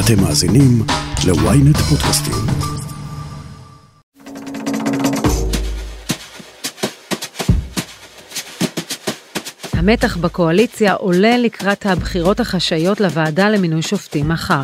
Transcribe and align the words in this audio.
אתם 0.00 0.22
מאזינים 0.22 0.82
ל-ynet 1.26 1.78
פודקאסטים. 1.78 2.34
המתח 9.72 10.16
בקואליציה 10.16 10.94
עולה 10.94 11.38
לקראת 11.38 11.86
הבחירות 11.86 12.40
החשאיות 12.40 13.00
לוועדה 13.00 13.48
למינוי 13.50 13.82
שופטים 13.82 14.28
מחר. 14.28 14.62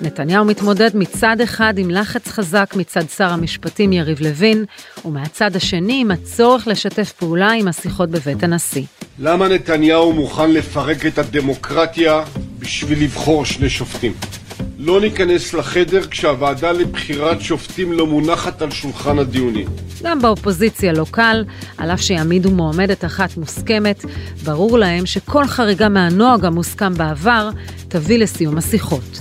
נתניהו 0.00 0.44
מתמודד 0.44 0.90
מצד 0.94 1.36
אחד 1.42 1.74
עם 1.78 1.90
לחץ 1.90 2.28
חזק 2.28 2.74
מצד 2.76 3.04
שר 3.16 3.30
המשפטים 3.30 3.92
יריב 3.92 4.20
לוין, 4.20 4.64
ומהצד 5.04 5.56
השני 5.56 6.00
עם 6.00 6.10
הצורך 6.10 6.66
לשתף 6.66 7.12
פעולה 7.12 7.50
עם 7.50 7.68
השיחות 7.68 8.10
בבית 8.10 8.42
הנשיא. 8.42 8.84
למה 9.18 9.48
נתניהו 9.48 10.12
מוכן 10.12 10.50
לפרק 10.50 11.06
את 11.06 11.18
הדמוקרטיה 11.18 12.22
בשביל 12.58 13.02
לבחור 13.02 13.44
שני 13.44 13.70
שופטים? 13.70 14.12
לא 14.84 15.00
ניכנס 15.00 15.54
לחדר 15.54 16.06
כשהוועדה 16.06 16.72
לבחירת 16.72 17.40
שופטים 17.40 17.92
לא 17.92 18.06
מונחת 18.06 18.62
על 18.62 18.70
שולחן 18.70 19.18
הדיונים. 19.18 19.66
גם 20.02 20.22
באופוזיציה 20.22 20.92
לא 20.92 21.06
קל, 21.10 21.44
על 21.78 21.90
אף 21.90 22.00
שיעמידו 22.00 22.50
מועמדת 22.50 23.04
אחת 23.04 23.36
מוסכמת, 23.36 24.04
ברור 24.44 24.78
להם 24.78 25.06
שכל 25.06 25.46
חריגה 25.46 25.88
מהנוהג 25.88 26.44
המוסכם 26.44 26.94
בעבר 26.94 27.50
תביא 27.88 28.18
לסיום 28.18 28.58
השיחות. 28.58 29.18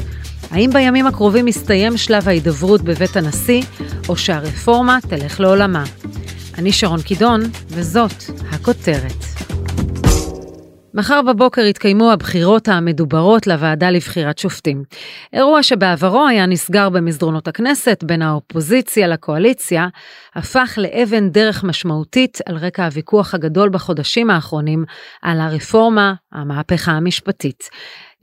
האם 0.51 0.69
בימים 0.73 1.07
הקרובים 1.07 1.47
יסתיים 1.47 1.97
שלב 1.97 2.27
ההידברות 2.27 2.81
בבית 2.81 3.17
הנשיא, 3.17 3.61
או 4.09 4.17
שהרפורמה 4.17 4.97
תלך 5.09 5.39
לעולמה? 5.39 5.83
אני 6.57 6.71
שרון 6.71 7.01
קידון, 7.01 7.41
וזאת 7.67 8.23
הכותרת. 8.51 9.32
מחר 10.95 11.21
בבוקר 11.21 11.61
יתקיימו 11.61 12.11
הבחירות 12.11 12.67
המדוברות 12.67 13.47
לוועדה 13.47 13.89
לבחירת 13.89 14.37
שופטים. 14.37 14.83
אירוע 15.33 15.63
שבעברו 15.63 16.27
היה 16.27 16.45
נסגר 16.45 16.89
במסדרונות 16.89 17.47
הכנסת 17.47 18.03
בין 18.03 18.21
האופוזיציה 18.21 19.07
לקואליציה, 19.07 19.87
הפך 20.35 20.77
לאבן 20.77 21.29
דרך 21.29 21.63
משמעותית 21.63 22.37
על 22.45 22.57
רקע 22.57 22.85
הוויכוח 22.85 23.33
הגדול 23.33 23.69
בחודשים 23.69 24.29
האחרונים 24.29 24.85
על 25.21 25.41
הרפורמה, 25.41 26.13
המהפכה 26.31 26.91
המשפטית. 26.91 27.69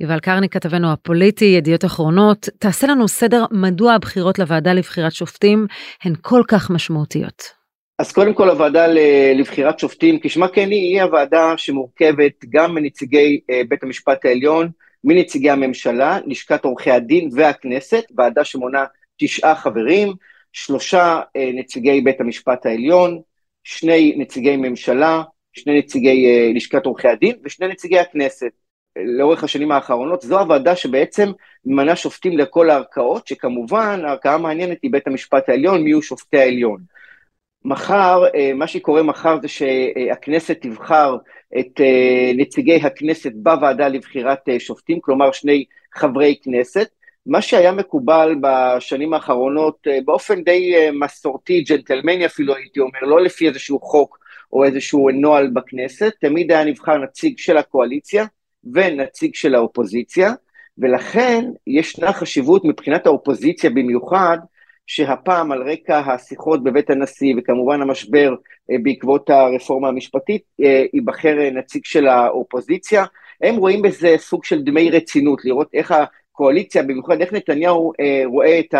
יובל 0.00 0.20
קרני, 0.20 0.48
כתבנו 0.48 0.92
הפוליטי, 0.92 1.44
ידיעות 1.44 1.84
אחרונות, 1.84 2.48
תעשה 2.58 2.86
לנו 2.86 3.08
סדר 3.08 3.44
מדוע 3.50 3.92
הבחירות 3.92 4.38
לוועדה 4.38 4.72
לבחירת 4.72 5.12
שופטים 5.12 5.66
הן 6.04 6.14
כל 6.20 6.42
כך 6.48 6.70
משמעותיות. 6.70 7.59
אז 8.00 8.12
קודם 8.12 8.34
כל 8.34 8.50
הוועדה 8.50 8.86
לבחירת 9.34 9.78
שופטים, 9.78 10.18
כשמה 10.22 10.48
כן 10.48 10.70
היא, 10.70 10.94
היא 10.94 11.02
הוועדה 11.02 11.54
שמורכבת 11.56 12.44
גם 12.48 12.74
מנציגי 12.74 13.40
אה, 13.50 13.62
בית 13.68 13.82
המשפט 13.82 14.24
העליון, 14.24 14.70
מנציגי 15.04 15.50
הממשלה, 15.50 16.18
לשכת 16.26 16.64
עורכי 16.64 16.90
הדין 16.90 17.28
והכנסת, 17.32 18.04
ועדה 18.16 18.44
שמונה 18.44 18.84
תשעה 19.18 19.54
חברים, 19.54 20.12
שלושה 20.52 21.20
אה, 21.36 21.50
נציגי 21.54 22.00
בית 22.00 22.20
המשפט 22.20 22.66
העליון, 22.66 23.20
שני 23.64 24.14
נציגי 24.16 24.56
ממשלה, 24.56 25.22
שני 25.52 25.78
נציגי 25.78 26.26
אה, 26.26 26.52
לשכת 26.54 26.86
עורכי 26.86 27.08
הדין 27.08 27.36
ושני 27.44 27.68
נציגי 27.68 27.98
הכנסת. 27.98 28.50
לאורך 28.96 29.44
השנים 29.44 29.72
האחרונות, 29.72 30.22
זו 30.22 30.38
הוועדה 30.40 30.76
שבעצם 30.76 31.32
ממנה 31.64 31.96
שופטים 31.96 32.38
לכל 32.38 32.70
הערכאות, 32.70 33.26
שכמובן 33.26 34.00
הערכאה 34.04 34.34
המעניינת 34.34 34.78
היא 34.82 34.92
בית 34.92 35.06
המשפט 35.06 35.48
העליון, 35.48 35.82
מי 35.82 35.90
יהיו 35.90 36.02
שופטי 36.02 36.38
העליון. 36.38 36.99
מחר, 37.64 38.22
אה, 38.34 38.52
מה 38.54 38.66
שקורה 38.66 39.02
מחר 39.02 39.38
זה 39.42 39.48
שהכנסת 39.48 40.58
תבחר 40.60 41.16
את 41.58 41.80
אה, 41.80 42.32
נציגי 42.36 42.76
הכנסת 42.76 43.32
בוועדה 43.34 43.88
לבחירת 43.88 44.48
אה, 44.48 44.60
שופטים, 44.60 45.00
כלומר 45.00 45.32
שני 45.32 45.64
חברי 45.94 46.36
כנסת. 46.42 46.88
מה 47.26 47.42
שהיה 47.42 47.72
מקובל 47.72 48.34
בשנים 48.40 49.14
האחרונות 49.14 49.86
באופן 50.04 50.42
די 50.44 50.90
מסורתי, 50.92 51.60
ג'נטלמני 51.60 52.26
אפילו 52.26 52.56
הייתי 52.56 52.80
אומר, 52.80 53.00
לא 53.02 53.20
לפי 53.20 53.48
איזשהו 53.48 53.80
חוק 53.80 54.18
או 54.52 54.64
איזשהו 54.64 55.10
נוהל 55.10 55.50
בכנסת, 55.50 56.12
תמיד 56.20 56.52
היה 56.52 56.64
נבחר 56.64 56.98
נציג 56.98 57.38
של 57.38 57.56
הקואליציה 57.56 58.24
ונציג 58.72 59.34
של 59.34 59.54
האופוזיציה, 59.54 60.32
ולכן 60.78 61.44
ישנה 61.66 62.12
חשיבות 62.12 62.64
מבחינת 62.64 63.06
האופוזיציה 63.06 63.70
במיוחד, 63.70 64.38
שהפעם 64.92 65.52
על 65.52 65.70
רקע 65.70 65.98
השיחות 65.98 66.64
בבית 66.64 66.90
הנשיא 66.90 67.34
וכמובן 67.38 67.82
המשבר 67.82 68.34
אה, 68.70 68.76
בעקבות 68.82 69.30
הרפורמה 69.30 69.88
המשפטית, 69.88 70.42
אה, 70.62 70.84
ייבחר 70.92 71.38
אה, 71.38 71.50
נציג 71.50 71.84
של 71.84 72.06
האופוזיציה. 72.06 73.04
הם 73.40 73.56
רואים 73.56 73.82
בזה 73.82 74.14
סוג 74.18 74.44
של 74.44 74.62
דמי 74.62 74.90
רצינות, 74.90 75.44
לראות 75.44 75.68
איך 75.74 75.94
הקואליציה, 76.32 76.82
במיוחד 76.82 77.20
איך 77.20 77.32
נתניהו 77.32 77.92
רואה 78.24 78.60
את 78.60 78.74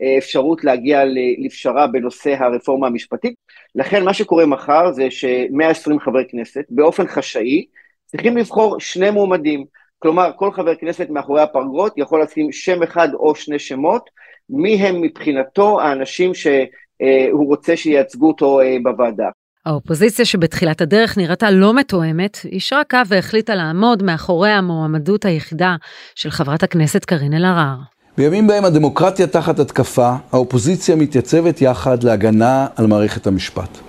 האפשרות 0.00 0.64
להגיע 0.64 1.02
לפשרה 1.38 1.86
בנושא 1.86 2.34
הרפורמה 2.38 2.86
המשפטית. 2.86 3.34
לכן 3.74 4.04
מה 4.04 4.14
שקורה 4.14 4.46
מחר 4.46 4.92
זה 4.92 5.10
ש-120 5.10 5.98
חברי 6.00 6.24
כנסת 6.28 6.64
באופן 6.70 7.06
חשאי 7.06 7.64
צריכים 8.06 8.36
לבחור 8.36 8.80
שני 8.80 9.10
מועמדים. 9.10 9.64
כלומר, 9.98 10.30
כל 10.36 10.52
חבר 10.52 10.74
כנסת 10.74 11.10
מאחורי 11.10 11.42
הפרגות 11.42 11.92
יכול 11.96 12.22
לשים 12.22 12.52
שם 12.52 12.82
אחד 12.82 13.14
או 13.14 13.34
שני 13.34 13.58
שמות, 13.58 14.10
מי 14.50 14.74
הם 14.74 15.00
מבחינתו 15.00 15.80
האנשים 15.80 16.34
שהוא 16.34 17.48
רוצה 17.48 17.76
שייצגו 17.76 18.28
אותו 18.28 18.60
אה, 18.60 18.76
בוועדה. 18.82 19.28
האופוזיציה 19.66 20.24
שבתחילת 20.24 20.80
הדרך 20.80 21.18
נראתה 21.18 21.50
לא 21.50 21.74
מתואמת, 21.74 22.38
אישרה 22.44 22.84
קו 22.84 22.98
והחליטה 23.06 23.54
לעמוד 23.54 24.02
מאחורי 24.02 24.50
המועמדות 24.50 25.24
היחידה 25.24 25.76
של 26.14 26.30
חברת 26.30 26.62
הכנסת 26.62 27.04
קארין 27.04 27.34
אלהרר. 27.34 27.76
בימים 28.18 28.46
בהם 28.46 28.64
הדמוקרטיה 28.64 29.26
תחת 29.26 29.58
התקפה, 29.58 30.12
האופוזיציה 30.32 30.96
מתייצבת 30.96 31.62
יחד 31.62 32.02
להגנה 32.02 32.66
על 32.76 32.86
מערכת 32.86 33.26
המשפט. 33.26 33.87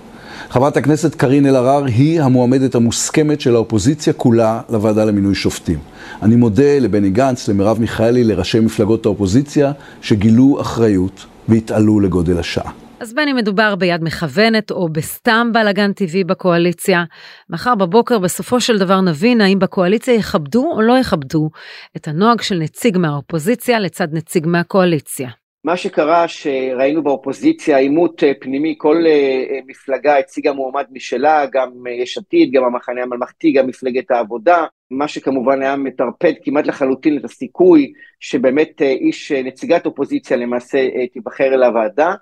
חברת 0.50 0.76
הכנסת 0.76 1.14
קארין 1.14 1.46
אלהרר 1.46 1.84
היא 1.84 2.22
המועמדת 2.22 2.74
המוסכמת 2.74 3.40
של 3.40 3.54
האופוזיציה 3.54 4.12
כולה 4.12 4.60
לוועדה 4.68 5.04
למינוי 5.04 5.34
שופטים. 5.34 5.78
אני 6.22 6.36
מודה 6.36 6.78
לבני 6.78 7.10
גנץ, 7.10 7.48
למרב 7.48 7.80
מיכאלי, 7.80 8.24
לראשי 8.24 8.60
מפלגות 8.60 9.06
האופוזיציה, 9.06 9.72
שגילו 10.02 10.60
אחריות 10.60 11.26
והתעלו 11.48 12.00
לגודל 12.00 12.38
השעה. 12.38 12.70
אז 13.00 13.14
בין 13.14 13.28
אם 13.28 13.36
מדובר 13.36 13.74
ביד 13.76 14.04
מכוונת 14.04 14.70
או 14.70 14.88
בסתם 14.88 15.50
בלאגן 15.52 15.92
טבעי 15.92 16.24
בקואליציה, 16.24 17.04
מחר 17.50 17.74
בבוקר 17.74 18.18
בסופו 18.18 18.60
של 18.60 18.78
דבר 18.78 19.00
נבין 19.00 19.40
האם 19.40 19.58
בקואליציה 19.58 20.14
יכבדו 20.14 20.72
או 20.72 20.82
לא 20.82 20.98
יכבדו 20.98 21.50
את 21.96 22.08
הנוהג 22.08 22.40
של 22.40 22.58
נציג 22.58 22.98
מהאופוזיציה 22.98 23.80
לצד 23.80 24.08
נציג 24.12 24.46
מהקואליציה. 24.46 25.39
מה 25.64 25.76
שקרה 25.76 26.28
שראינו 26.28 27.02
באופוזיציה 27.02 27.78
עימות 27.78 28.24
אה, 28.24 28.32
פנימי, 28.40 28.74
כל 28.78 28.96
אה, 29.06 29.10
אה, 29.10 29.58
מפלגה 29.66 30.18
הציגה 30.18 30.52
מועמד 30.52 30.84
משלה, 30.90 31.46
גם 31.52 31.70
יש 32.02 32.18
עתיד, 32.18 32.52
גם 32.52 32.64
המחנה 32.64 33.02
הממלכתי, 33.02 33.52
גם 33.52 33.66
מפלגת 33.66 34.10
העבודה, 34.10 34.64
מה 34.90 35.08
שכמובן 35.08 35.62
היה 35.62 35.76
מטרפד 35.76 36.32
כמעט 36.44 36.66
לחלוטין 36.66 37.18
את 37.18 37.24
הסיכוי 37.24 37.92
שבאמת 38.20 38.82
איש, 38.82 39.32
נציגת 39.32 39.86
אופוזיציה 39.86 40.36
למעשה 40.36 40.88
תיבחר 41.12 41.44
אל 41.44 41.62
הוועדה. 41.62 42.14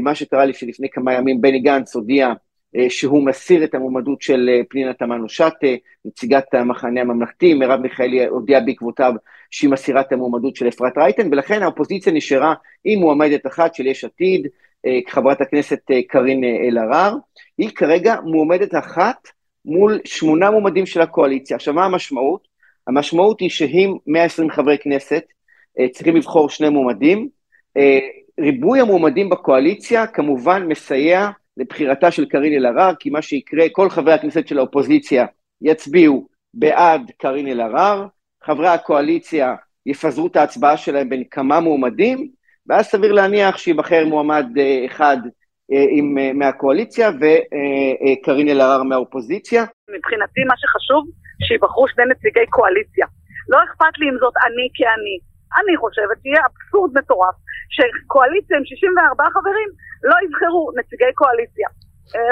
מה 0.00 0.14
שקרה 0.14 0.44
לי 0.44 0.52
שלפני 0.54 0.88
כמה 0.92 1.14
ימים 1.14 1.40
בני 1.40 1.60
גנץ 1.60 1.96
הודיע 1.96 2.32
שהוא 2.88 3.26
מסיר 3.26 3.64
את 3.64 3.74
המועמדות 3.74 4.22
של 4.22 4.50
פנינה 4.68 4.92
תמנו 4.92 5.28
שטה, 5.28 5.66
נציגת 6.04 6.54
המחנה 6.54 7.00
הממלכתי, 7.00 7.54
מרב 7.54 7.80
מיכאלי 7.80 8.26
הודיעה 8.26 8.60
בעקבותיו 8.60 9.12
שהיא 9.50 9.70
מסירה 9.70 10.00
את 10.00 10.12
המועמדות 10.12 10.56
של 10.56 10.68
אפרת 10.68 10.98
רייטן, 10.98 11.28
ולכן 11.32 11.62
האופוזיציה 11.62 12.12
נשארה 12.12 12.54
עם 12.84 13.00
מועמדת 13.00 13.46
אחת 13.46 13.74
של 13.74 13.86
יש 13.86 14.04
עתיד, 14.04 14.48
אה, 14.86 14.98
חברת 15.08 15.40
הכנסת 15.40 15.80
אה, 15.90 16.02
קארין 16.02 16.44
אה, 16.44 16.68
אלהרר. 16.68 17.14
היא 17.58 17.70
כרגע 17.70 18.16
מועמדת 18.24 18.74
אחת 18.74 19.28
מול 19.64 20.00
שמונה 20.04 20.50
מועמדים 20.50 20.86
של 20.86 21.00
הקואליציה. 21.00 21.56
עכשיו, 21.56 21.74
מה 21.74 21.84
המשמעות? 21.84 22.48
המשמעות 22.86 23.40
היא 23.40 23.50
שאם 23.50 23.96
120 24.06 24.50
חברי 24.50 24.78
כנסת 24.78 25.24
צריכים 25.92 26.16
לבחור 26.16 26.48
שני 26.48 26.68
מועמדים, 26.68 27.28
ריבוי 28.40 28.80
המועמדים 28.80 29.30
בקואליציה 29.30 30.06
כמובן 30.06 30.66
מסייע 30.68 31.30
לבחירתה 31.56 32.10
של 32.10 32.24
קארין 32.24 32.52
אלהרר, 32.52 32.94
כי 32.94 33.10
מה 33.10 33.22
שיקרה, 33.22 33.64
כל 33.72 33.90
חברי 33.90 34.12
הכנסת 34.12 34.48
של 34.48 34.58
האופוזיציה 34.58 35.26
יצביעו 35.62 36.28
בעד 36.54 37.10
קארין 37.18 37.48
אלהרר, 37.48 38.06
חברי 38.44 38.68
הקואליציה 38.68 39.54
יפזרו 39.86 40.26
את 40.26 40.36
ההצבעה 40.36 40.76
שלהם 40.76 41.08
בין 41.08 41.24
כמה 41.30 41.60
מועמדים, 41.60 42.28
ואז 42.66 42.86
סביר 42.86 43.12
להניח 43.12 43.56
שייבחר 43.56 44.06
מועמד 44.06 44.46
אה, 44.58 44.86
אחד 44.86 45.16
אה, 45.72 45.84
עם, 45.90 46.18
אה, 46.18 46.32
מהקואליציה 46.32 47.10
וקארין 47.20 48.48
אלהרר 48.48 48.82
מהאופוזיציה. 48.82 49.64
מבחינתי 49.96 50.40
מה 50.48 50.54
שחשוב, 50.56 51.04
שיבחרו 51.48 51.88
שני 51.88 52.04
נציגי 52.10 52.46
קואליציה. 52.50 53.06
לא 53.48 53.58
אכפת 53.64 53.98
לי 53.98 54.06
אם 54.10 54.16
זאת 54.20 54.34
אני 54.46 54.68
כאני. 54.74 55.33
אני 55.58 55.76
חושבת 55.82 56.18
שיהיה 56.22 56.42
אבסורד 56.48 56.90
מטורף 56.98 57.36
שקואליציה 57.74 58.56
עם 58.58 58.64
64 58.64 59.24
חברים 59.34 59.68
לא 60.08 60.16
יבחרו 60.24 60.72
נציגי 60.78 61.12
קואליציה. 61.14 61.68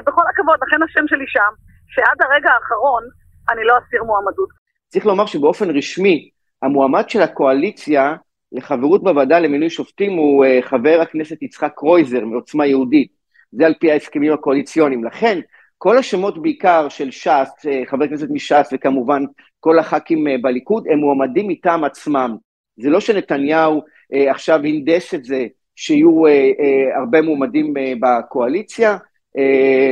בכל 0.06 0.22
הכבוד, 0.30 0.58
לכן 0.66 0.82
השם 0.82 1.04
שלי 1.08 1.24
שם, 1.26 1.52
שעד 1.86 2.18
הרגע 2.22 2.50
האחרון 2.50 3.02
אני 3.50 3.64
לא 3.64 3.74
אסיר 3.78 4.04
מועמדות. 4.04 4.48
צריך 4.88 5.06
לומר 5.06 5.26
שבאופן 5.26 5.70
רשמי, 5.70 6.30
המועמד 6.62 7.10
של 7.10 7.22
הקואליציה 7.22 8.14
לחברות 8.52 9.02
בוועדה 9.02 9.38
למינוי 9.38 9.70
שופטים 9.70 10.12
הוא 10.12 10.44
uh, 10.44 10.68
חבר 10.68 10.98
הכנסת 11.02 11.42
יצחק 11.42 11.72
קרויזר 11.76 12.24
מעוצמה 12.24 12.66
יהודית. 12.66 13.12
זה 13.52 13.66
על 13.66 13.74
פי 13.80 13.92
ההסכמים 13.92 14.32
הקואליציוניים. 14.32 15.04
לכן, 15.04 15.40
כל 15.78 15.98
השמות 15.98 16.42
בעיקר 16.42 16.88
של 16.88 17.10
ש"ס, 17.10 17.66
uh, 17.66 17.90
חבר 17.90 18.08
כנסת 18.08 18.26
מש"ס 18.30 18.70
וכמובן 18.72 19.22
כל 19.60 19.78
הח"כים 19.78 20.24
בליכוד, 20.42 20.84
הם 20.92 20.98
מועמדים 20.98 21.48
מטעם 21.48 21.84
עצמם. 21.84 22.36
זה 22.76 22.90
לא 22.90 23.00
שנתניהו 23.00 23.78
uh, 23.78 24.30
עכשיו 24.30 24.60
הנדס 24.64 25.14
את 25.14 25.24
זה 25.24 25.46
שיהיו 25.76 26.26
uh, 26.26 26.28
uh, 26.28 26.98
הרבה 26.98 27.22
מועמדים 27.22 27.74
uh, 27.76 27.80
בקואליציה. 28.00 28.96
Uh, 29.38 29.40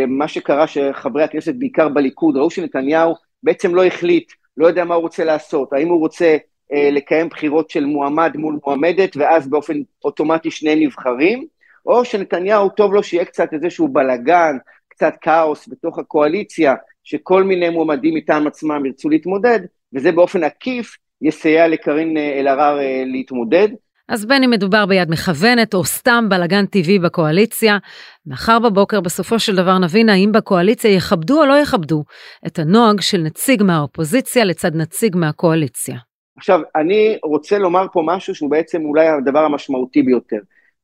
מה 0.09 0.29
שקרה 0.29 0.67
שחברי 0.67 1.23
הכנסת 1.23 1.55
בעיקר 1.55 1.89
בליכוד 1.89 2.37
ראו 2.37 2.51
שנתניהו 2.51 3.15
בעצם 3.43 3.75
לא 3.75 3.85
החליט, 3.85 4.33
לא 4.57 4.67
יודע 4.67 4.85
מה 4.85 4.95
הוא 4.95 5.03
רוצה 5.03 5.25
לעשות, 5.25 5.73
האם 5.73 5.89
הוא 5.89 5.99
רוצה 5.99 6.37
אה, 6.73 6.91
לקיים 6.91 7.29
בחירות 7.29 7.71
של 7.71 7.85
מועמד 7.85 8.37
מול 8.37 8.59
מועמדת, 8.67 9.17
ואז 9.17 9.49
באופן 9.49 9.81
אוטומטי 10.05 10.51
שני 10.51 10.87
נבחרים, 10.87 11.47
או 11.87 12.05
שנתניהו 12.05 12.69
טוב 12.69 12.95
לו 12.95 13.03
שיהיה 13.03 13.25
קצת 13.25 13.53
איזשהו 13.53 13.89
בלגן, 13.89 14.57
קצת 14.89 15.15
כאוס 15.21 15.69
בתוך 15.69 15.99
הקואליציה, 15.99 16.75
שכל 17.05 17.43
מיני 17.43 17.69
מועמדים 17.69 18.15
מטעם 18.15 18.47
עצמם 18.47 18.87
ירצו 18.87 19.09
להתמודד, 19.09 19.61
וזה 19.95 20.13
באופן 20.13 20.45
עקיף 20.45 20.97
יסייע 21.23 21.69
לקארין 21.69 22.17
אה, 22.17 22.41
אלהרר 22.41 22.81
אה, 22.81 23.03
להתמודד. 23.07 23.69
אז 24.09 24.27
בין 24.27 24.45
אם 24.45 24.51
מדובר 24.51 24.87
ביד 24.87 25.11
מכוונת 25.11 25.75
או 25.75 25.85
סתם 25.85 26.27
בלאגן 26.29 26.67
טבעי 26.67 26.99
בקואליציה, 26.99 27.79
מחר 28.27 28.59
בבוקר 28.59 29.01
בסופו 29.01 29.39
של 29.39 29.57
דבר 29.57 29.79
נבין 29.79 30.09
האם 30.09 30.33
בקואליציה 30.33 30.95
יכבדו 30.95 31.41
או 31.41 31.47
לא 31.47 31.59
יכבדו 31.59 32.05
את 32.47 32.59
הנוהג 32.59 33.01
של 33.01 33.19
נציג 33.19 33.63
מהאופוזיציה 33.63 34.45
לצד 34.45 34.77
נציג 34.77 35.17
מהקואליציה. 35.17 35.97
עכשיו, 36.37 36.61
אני 36.77 37.19
רוצה 37.25 37.59
לומר 37.59 37.87
פה 37.93 38.03
משהו 38.05 38.35
שהוא 38.35 38.51
בעצם 38.51 38.85
אולי 38.85 39.09
הדבר 39.09 39.45
המשמעותי 39.45 40.03
ביותר. 40.03 40.39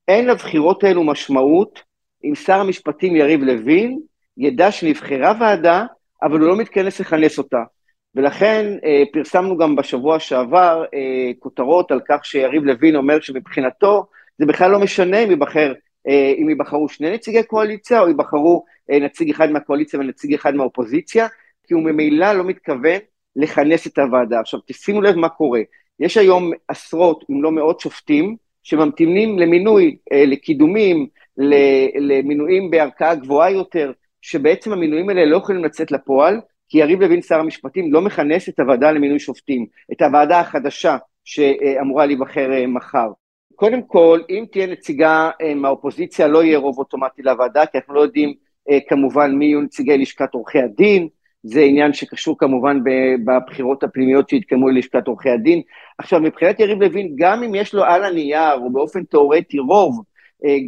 אין 0.09 0.27
לבחירות 0.27 0.85
האלו 0.85 1.05
משמעות 1.05 1.83
אם 2.25 2.35
שר 2.35 2.61
המשפטים 2.61 3.17
יריב 3.17 3.43
לוין 3.43 4.01
ידע 4.37 4.71
שנבחרה 4.71 5.33
ועדה, 5.41 5.85
אבל 6.23 6.41
הוא 6.41 6.49
לא 6.49 6.57
מתכנס 6.57 7.01
לכנס 7.01 7.39
אותה. 7.39 7.63
ולכן 8.17 8.77
אה, 8.85 9.03
פרסמנו 9.13 9.57
גם 9.57 9.77
בשבוע 9.77 10.19
שעבר 10.19 10.85
אה, 10.95 11.31
כותרות 11.39 11.91
על 11.91 12.01
כך 12.09 12.25
שיריב 12.25 12.65
לוין 12.65 12.97
אומר 12.97 13.21
שמבחינתו 13.21 14.07
זה 14.39 14.47
בכלל 14.47 14.71
לא 14.71 14.79
משנה 14.79 15.19
אם 15.19 15.31
ייבחר, 15.31 15.73
אה, 16.09 16.33
אם 16.39 16.49
ייבחרו 16.49 16.89
שני 16.89 17.11
נציגי 17.11 17.43
קואליציה 17.43 18.01
או 18.01 18.09
ייבחרו 18.09 18.65
אה, 18.91 18.99
נציג 18.99 19.31
אחד 19.31 19.51
מהקואליציה 19.51 20.01
ונציג 20.01 20.35
אחד 20.35 20.55
מהאופוזיציה, 20.55 21.27
כי 21.67 21.75
הוא 21.75 21.83
ממילא 21.83 22.33
לא 22.33 22.45
מתכוון 22.45 22.99
לכנס 23.37 23.87
את 23.87 23.99
הוועדה. 23.99 24.41
עכשיו, 24.41 24.61
תשימו 24.67 25.03
לב 25.03 25.17
מה 25.17 25.29
קורה. 25.29 25.61
יש 26.01 26.17
היום 26.17 26.53
עשרות, 26.69 27.25
אם 27.31 27.43
לא 27.43 27.53
מאות 27.53 27.81
שופטים, 27.81 28.37
שממתינים 28.63 29.39
למינוי, 29.39 29.97
אה, 30.13 30.25
לקידומים, 30.27 31.07
למינויים 31.99 32.71
בערכאה 32.71 33.15
גבוהה 33.15 33.51
יותר, 33.51 33.93
שבעצם 34.23 34.73
המינויים 34.73 35.09
האלה 35.09 35.25
לא 35.25 35.37
יכולים 35.37 35.65
לצאת 35.65 35.93
לפועל, 35.93 36.41
כי 36.69 36.79
יריב 36.79 37.03
לוין, 37.03 37.23
שר 37.23 37.41
המשפטים, 37.41 37.93
לא 37.93 38.01
מכנס 38.01 38.49
את 38.49 38.61
הוועדה 38.61 38.93
למינוי 38.93 39.19
שופטים, 39.19 39.67
את 39.93 40.03
הוועדה 40.03 40.41
החדשה 40.41 40.97
שאמורה 41.25 42.07
להיבחר 42.07 42.53
אה, 42.53 42.67
מחר. 42.67 43.09
קודם 43.55 43.83
כל, 43.83 44.21
אם 44.31 44.45
תהיה 44.53 44.67
נציגה 44.67 45.31
אה, 45.43 45.55
מהאופוזיציה, 45.55 46.29
לא 46.29 46.45
יהיה 46.45 46.59
רוב 46.59 46.79
אוטומטי 46.79 47.23
לוועדה, 47.23 47.67
כי 47.67 47.79
אנחנו 47.79 47.95
לא 47.95 48.01
יודעים 48.01 48.35
כמובן 48.89 49.35
מי 49.35 49.45
יהיו 49.45 49.61
נציגי 49.61 49.99
לשכת 49.99 50.35
עורכי 50.35 50.59
הדין, 50.59 51.09
זה 51.43 51.61
עניין 51.61 51.93
שקשור 51.93 52.39
כמובן 52.39 52.81
בבחירות 53.25 53.83
הפנימיות 53.83 54.29
שהתקיימו 54.29 54.69
ללשכת 54.69 55.07
עורכי 55.07 55.31
הדין. 55.31 55.63
עכשיו, 55.99 56.21
מבחינת 56.21 56.61
יריב 56.61 56.83
לוין, 56.83 57.13
גם 57.17 57.43
אם 57.43 57.55
יש 57.55 57.75
לו 57.75 57.85
על 57.85 58.05
הנייר, 58.05 58.55
או 58.55 58.73
באופן 58.73 59.05
תאורטי 59.05 59.59
רוב, 59.59 59.99
אה, 59.99 60.03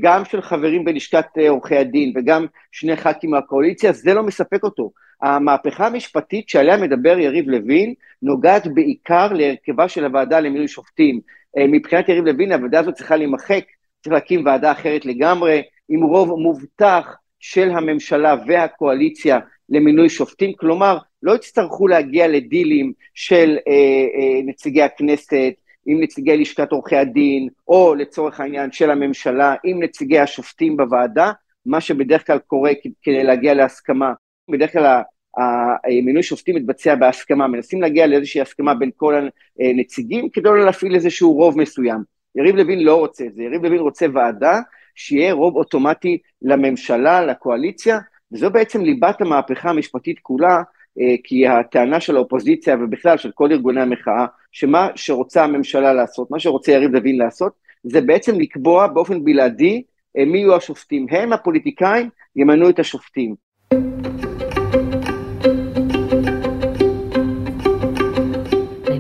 גם 0.00 0.24
של 0.24 0.42
חברים 0.42 0.84
בלשכת 0.84 1.38
אה, 1.38 1.48
עורכי 1.50 1.76
הדין 1.76 2.12
וגם 2.16 2.46
שני 2.72 2.96
ח"כים 2.96 3.30
מהקואליציה, 3.30 3.92
זה 3.92 4.14
לא 4.14 4.22
מספק 4.22 4.64
אותו. 4.64 4.90
המהפכה 5.22 5.86
המשפטית 5.86 6.48
שעליה 6.48 6.76
מדבר 6.76 7.18
יריב 7.18 7.48
לוין 7.48 7.94
נוגעת 8.22 8.66
בעיקר 8.74 9.32
להרכבה 9.32 9.88
של 9.88 10.04
הוועדה 10.04 10.40
למינוי 10.40 10.68
שופטים. 10.68 11.20
אה, 11.58 11.66
מבחינת 11.66 12.08
יריב 12.08 12.24
לוין, 12.24 12.52
הוועדה 12.52 12.80
הזאת 12.80 12.94
צריכה 12.94 13.16
להימחק, 13.16 13.64
צריך 14.00 14.12
להקים 14.12 14.46
ועדה 14.46 14.72
אחרת 14.72 15.06
לגמרי, 15.06 15.62
עם 15.88 16.02
רוב 16.02 16.40
מובטח 16.40 17.16
של 17.40 17.70
הממשלה 17.70 18.34
והקואליציה 18.46 19.38
למינוי 19.68 20.08
שופטים, 20.08 20.52
כלומר, 20.52 20.98
לא 21.22 21.34
יצטרכו 21.34 21.88
להגיע 21.88 22.28
לדילים 22.28 22.92
של 23.14 23.56
אה, 23.68 23.72
אה, 23.72 24.40
נציגי 24.44 24.82
הכנסת 24.82 25.54
עם 25.90 26.00
נציגי 26.00 26.36
לשכת 26.36 26.72
עורכי 26.72 26.96
הדין, 26.96 27.48
או 27.68 27.94
לצורך 27.94 28.40
העניין 28.40 28.72
של 28.72 28.90
הממשלה 28.90 29.54
עם 29.64 29.82
נציגי 29.82 30.18
השופטים 30.18 30.76
בוועדה, 30.76 31.32
מה 31.66 31.80
שבדרך 31.80 32.26
כלל 32.26 32.38
קורה 32.38 32.70
כדי 33.02 33.24
להגיע 33.24 33.54
להסכמה. 33.54 34.12
בדרך 34.50 34.72
כלל 34.72 35.00
המינוי 35.36 36.22
שופטים 36.22 36.56
מתבצע 36.56 36.94
בהסכמה, 36.94 37.46
מנסים 37.46 37.82
להגיע 37.82 38.06
לאיזושהי 38.06 38.40
הסכמה 38.40 38.74
בין 38.74 38.90
כל 38.96 39.28
הנציגים 39.60 40.28
כדי 40.28 40.48
לא 40.48 40.64
להפעיל 40.64 40.94
איזשהו 40.94 41.32
רוב 41.32 41.58
מסוים. 41.58 42.00
יריב 42.34 42.56
לוין 42.56 42.80
לא 42.80 42.96
רוצה 42.98 43.24
את 43.26 43.34
זה, 43.34 43.42
יריב 43.42 43.64
לוין 43.64 43.80
רוצה 43.80 44.06
ועדה 44.14 44.60
שיהיה 44.94 45.32
רוב 45.32 45.56
אוטומטי 45.56 46.18
לממשלה, 46.42 47.26
לקואליציה, 47.26 47.98
וזו 48.32 48.50
בעצם 48.50 48.80
ליבת 48.80 49.20
המהפכה 49.20 49.70
המשפטית 49.70 50.18
כולה, 50.22 50.62
אה, 51.00 51.14
כי 51.24 51.46
הטענה 51.46 52.00
של 52.00 52.16
האופוזיציה 52.16 52.76
ובכלל 52.80 53.16
של 53.18 53.30
כל 53.34 53.52
ארגוני 53.52 53.80
המחאה, 53.80 54.26
שמה 54.52 54.88
שרוצה 54.94 55.44
הממשלה 55.44 55.92
לעשות, 55.92 56.30
מה 56.30 56.40
שרוצה 56.40 56.72
יריב 56.72 56.90
לוין 56.94 57.18
לעשות, 57.18 57.52
זה 57.82 58.00
בעצם 58.00 58.40
לקבוע 58.40 58.86
באופן 58.86 59.24
בלעדי 59.24 59.82
אה, 60.18 60.24
מי 60.24 60.38
יהיו 60.38 60.56
השופטים. 60.56 61.06
הם, 61.10 61.32
הפוליטיקאים, 61.32 62.08
ימנו 62.36 62.68
את 62.68 62.78
השופטים. 62.78 63.34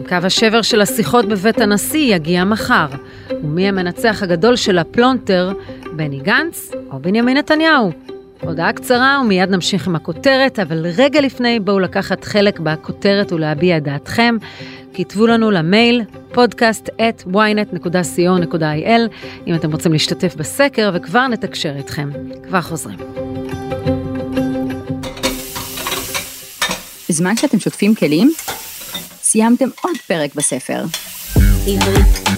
קו 0.08 0.16
השבר 0.22 0.62
של 0.62 0.80
השיחות 0.80 1.24
בבית 1.24 1.58
הנשיא 1.58 2.14
יגיע 2.14 2.44
מחר. 2.44 2.86
ומי 3.42 3.68
המנצח 3.68 4.22
הגדול 4.22 4.56
של 4.56 4.78
הפלונטר, 4.78 5.52
בני 5.96 6.20
גנץ 6.20 6.70
או 6.90 6.98
בנימין 6.98 7.36
נתניהו? 7.36 7.90
הודעה 8.40 8.72
קצרה 8.72 9.20
ומיד 9.24 9.50
נמשיך 9.50 9.88
עם 9.88 9.96
הכותרת, 9.96 10.58
אבל 10.58 10.86
רגע 10.96 11.20
לפני 11.20 11.60
בואו 11.60 11.78
לקחת 11.78 12.24
חלק 12.24 12.60
בכותרת 12.60 13.32
ולהביע 13.32 13.76
את 13.76 13.82
דעתכם. 13.82 14.36
כתבו 14.94 15.26
לנו 15.26 15.50
למייל 15.50 16.02
podcast 16.32 16.88
at 16.98 17.26
ynet.co.il 17.26 19.00
אם 19.46 19.54
אתם 19.54 19.72
רוצים 19.72 19.92
להשתתף 19.92 20.34
בסקר 20.34 20.90
וכבר 20.94 21.26
נתקשר 21.26 21.76
איתכם. 21.76 22.10
כבר 22.48 22.60
חוזרים. 22.60 22.98
בזמן 27.08 27.36
שאתם 27.36 27.60
שוטפים 27.60 27.94
כלים, 27.94 28.32
סיימתם 29.22 29.68
עוד 29.82 29.96
פרק 30.06 30.34
בספר. 30.34 30.84
עברית 31.66 32.37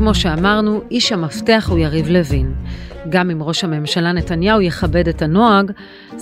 כמו 0.00 0.14
שאמרנו, 0.14 0.80
איש 0.90 1.12
המפתח 1.12 1.66
הוא 1.70 1.78
יריב 1.78 2.08
לוין. 2.08 2.54
גם 3.08 3.30
אם 3.30 3.42
ראש 3.42 3.64
הממשלה 3.64 4.12
נתניהו 4.12 4.60
יכבד 4.60 5.08
את 5.08 5.22
הנוהג, 5.22 5.72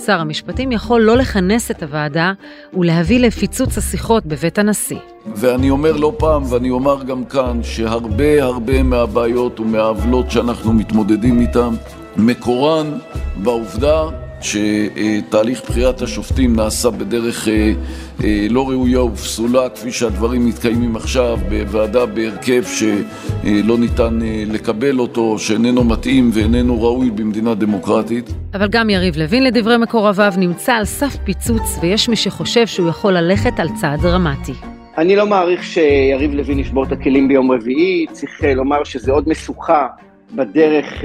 שר 0.05 0.19
המשפטים 0.19 0.71
יכול 0.71 1.01
לא 1.01 1.17
לכנס 1.17 1.71
את 1.71 1.83
הוועדה 1.83 2.33
ולהביא 2.73 3.19
לפיצוץ 3.19 3.77
השיחות 3.77 4.25
בבית 4.25 4.57
הנשיא. 4.57 4.97
ואני 5.35 5.69
אומר 5.69 5.91
לא 5.91 6.13
פעם, 6.17 6.43
ואני 6.49 6.69
אומר 6.69 7.03
גם 7.03 7.25
כאן, 7.25 7.59
שהרבה 7.63 8.43
הרבה 8.43 8.83
מהבעיות 8.83 9.59
ומהעוולות 9.59 10.31
שאנחנו 10.31 10.73
מתמודדים 10.73 11.41
איתן, 11.41 11.69
מקורן 12.17 12.97
בעובדה 13.43 14.03
שתהליך 14.41 15.61
בחירת 15.69 16.01
השופטים 16.01 16.55
נעשה 16.55 16.89
בדרך 16.89 17.47
אה, 17.47 17.73
אה, 18.23 18.47
לא 18.49 18.69
ראויה 18.69 19.03
ופסולה, 19.03 19.69
כפי 19.69 19.91
שהדברים 19.91 20.45
מתקיימים 20.45 20.95
עכשיו, 20.95 21.37
בוועדה 21.49 22.05
בהרכב 22.05 22.63
שלא 22.63 23.77
ניתן 23.77 24.19
אה, 24.21 24.43
לקבל 24.47 24.99
אותו, 24.99 25.39
שאיננו 25.39 25.83
מתאים 25.83 26.29
ואיננו 26.33 26.81
ראוי 26.81 27.11
במדינה 27.11 27.55
דמוקרטית. 27.55 28.29
אבל 28.53 28.67
גם 28.67 28.89
יריב 28.89 29.17
לוין, 29.17 29.43
לדברי 29.43 29.77
מקורביו, 29.77 30.33
נמצא 30.37 30.73
על 30.73 30.85
סף 30.85 31.15
פיצוץ, 31.23 31.79
ויש 31.81 32.09
מי 32.09 32.15
שחושב 32.15 32.67
שהוא 32.67 32.89
יכול 32.89 33.13
ללכת 33.13 33.59
על 33.59 33.67
צעד 33.81 34.01
דרמטי. 34.01 34.53
אני 34.97 35.15
לא 35.15 35.27
מעריך 35.27 35.63
שיריב 35.63 36.33
לוין 36.33 36.59
ישבור 36.59 36.83
את 36.83 36.91
הכלים 36.91 37.27
ביום 37.27 37.51
רביעי, 37.51 38.05
צריך 38.11 38.43
לומר 38.55 38.83
שזה 38.83 39.11
עוד 39.11 39.29
משוכה 39.29 39.87
בדרך 40.35 41.03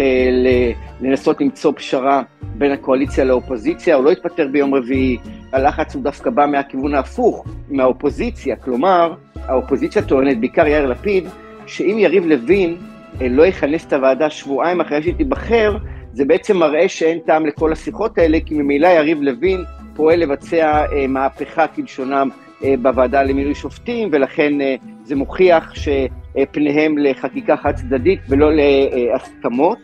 לנסות 1.00 1.40
למצוא 1.40 1.73
פשרה 1.76 2.23
בין 2.43 2.73
הקואליציה 2.73 3.25
לאופוזיציה, 3.25 3.95
הוא 3.95 4.04
לא 4.04 4.11
התפטר 4.11 4.49
ביום 4.49 4.75
רביעי, 4.75 5.19
הלחץ 5.52 5.95
הוא 5.95 6.02
דווקא 6.02 6.31
בא 6.31 6.47
מהכיוון 6.47 6.95
ההפוך, 6.95 7.45
מהאופוזיציה, 7.71 8.57
כלומר, 8.57 9.14
האופוזיציה 9.37 10.02
טוענת, 10.02 10.40
בעיקר 10.40 10.66
יאיר 10.66 10.87
לפיד, 10.87 11.25
שאם 11.66 11.97
יריב 11.99 12.26
לוין 12.26 12.76
לא 13.21 13.47
יכנס 13.47 13.87
את 13.87 13.93
הוועדה 13.93 14.31
שבועיים 14.31 14.81
אחרי 14.81 15.02
שהיא 15.02 15.14
תיבחר, 15.14 15.76
זה 16.12 16.25
בעצם 16.25 16.57
מראה 16.57 16.88
שאין 16.88 17.19
טעם 17.19 17.47
לכל 17.47 17.73
השיחות 17.73 18.19
האלה, 18.19 18.38
כי 18.47 18.54
ממילא 18.54 18.87
יריב 18.87 19.23
לוין 19.23 19.64
פועל 19.97 20.19
לבצע 20.19 20.85
אה, 20.93 21.07
מהפכה 21.07 21.66
כלשונם. 21.66 22.28
אה, 22.33 22.44
בוועדה 22.83 23.23
למינוי 23.23 23.54
שופטים, 23.54 24.09
ולכן 24.12 24.61
אה, 24.61 24.75
זה 25.04 25.16
מוכיח 25.16 25.73
שפניהם 25.75 26.99
לחקיקה 26.99 27.56
חד 27.56 27.75
צדדית 27.75 28.21
ולא 28.28 28.50
להסכמות. 28.54 29.78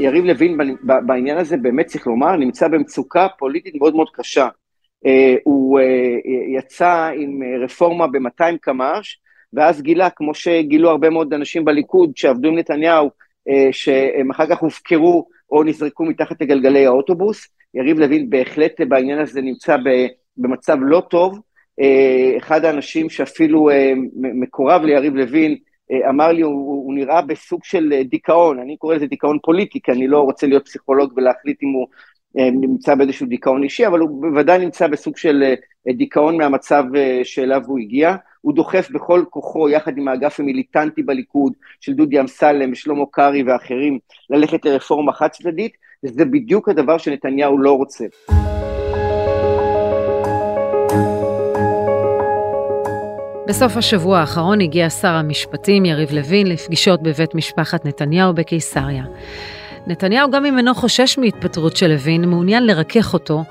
יריב 0.00 0.24
לוין 0.24 0.58
בעניין 0.82 1.38
הזה 1.38 1.56
באמת 1.56 1.86
צריך 1.86 2.06
לומר, 2.06 2.36
נמצא 2.36 2.68
במצוקה 2.68 3.26
פוליטית 3.38 3.74
מאוד 3.74 3.94
מאוד 3.94 4.08
קשה. 4.12 4.48
הוא 5.44 5.80
יצא 6.58 7.10
עם 7.16 7.42
רפורמה 7.64 8.06
ב-200 8.06 8.56
קמ"ש, 8.60 9.18
ואז 9.52 9.82
גילה, 9.82 10.10
כמו 10.10 10.34
שגילו 10.34 10.90
הרבה 10.90 11.10
מאוד 11.10 11.34
אנשים 11.34 11.64
בליכוד 11.64 12.12
שעבדו 12.16 12.48
עם 12.48 12.58
נתניהו, 12.58 13.10
שהם 13.72 14.30
אחר 14.30 14.46
כך 14.46 14.58
הופקרו 14.58 15.26
או 15.50 15.64
נזרקו 15.64 16.04
מתחת 16.04 16.42
לגלגלי 16.42 16.86
האוטובוס. 16.86 17.48
יריב 17.74 17.98
לוין 17.98 18.30
בהחלט 18.30 18.80
בעניין 18.80 19.18
הזה 19.18 19.42
נמצא 19.42 19.76
במצב 20.36 20.76
לא 20.80 21.02
טוב. 21.10 21.40
אה, 21.80 22.38
אחד 22.38 22.64
האנשים 22.64 23.10
שאפילו 23.10 23.70
אה, 23.70 23.92
מקורב 24.14 24.82
ליריב 24.82 25.14
לוין 25.14 25.56
אה, 25.90 26.10
אמר 26.10 26.32
לי, 26.32 26.42
הוא, 26.42 26.84
הוא 26.84 26.94
נראה 26.94 27.22
בסוג 27.22 27.60
של 27.64 28.02
דיכאון, 28.04 28.58
אני 28.58 28.76
קורא 28.76 28.94
לזה 28.94 29.06
דיכאון 29.06 29.38
פוליטי, 29.42 29.80
כי 29.82 29.92
אני 29.92 30.08
לא 30.08 30.20
רוצה 30.20 30.46
להיות 30.46 30.64
פסיכולוג 30.64 31.12
ולהחליט 31.16 31.62
אם 31.62 31.68
הוא 31.68 31.86
נמצא 32.34 32.94
באיזשהו 32.94 33.26
דיכאון 33.26 33.62
אישי, 33.62 33.86
אבל 33.86 33.98
הוא 33.98 34.22
בוודאי 34.22 34.58
נמצא 34.58 34.86
בסוג 34.86 35.16
של 35.16 35.54
דיכאון 35.88 36.36
מהמצב 36.36 36.84
שאליו 37.24 37.62
הוא 37.66 37.78
הגיע. 37.78 38.16
הוא 38.40 38.54
דוחף 38.54 38.90
בכל 38.90 39.24
כוחו, 39.30 39.68
יחד 39.68 39.98
עם 39.98 40.08
האגף 40.08 40.40
המיליטנטי 40.40 41.02
בליכוד, 41.02 41.52
של 41.80 41.92
דודי 41.92 42.20
אמסלם, 42.20 42.74
שלמה 42.74 43.04
קרעי 43.10 43.42
ואחרים, 43.42 43.98
ללכת 44.30 44.64
לרפורמה 44.64 45.12
חד 45.12 45.28
צדדית, 45.28 45.72
וזה 46.04 46.24
בדיוק 46.24 46.68
הדבר 46.68 46.98
שנתניהו 46.98 47.58
לא 47.58 47.72
רוצה. 47.72 48.04
בסוף 53.48 53.76
השבוע 53.76 54.18
האחרון 54.18 54.60
הגיע 54.60 54.90
שר 54.90 55.08
המשפטים 55.08 55.84
יריב 55.84 56.10
לוין 56.12 56.46
לפגישות 56.46 57.02
בבית 57.02 57.34
משפחת 57.34 57.84
נתניהו 57.84 58.34
בקיסריה. 58.34 59.04
נתניהו, 59.86 60.30
גם 60.30 60.46
אם 60.46 60.58
אינו 60.58 60.74
חושש 60.74 61.18
מהתפטרות 61.18 61.76
של 61.76 61.86
לוין, 61.86 62.24
מעוניין 62.24 62.66
לרכך 62.66 63.14
אותו 63.14 63.42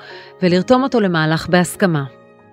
ולרתום 0.41 0.83
אותו 0.83 0.99
למהלך 0.99 1.49
בהסכמה. 1.49 2.03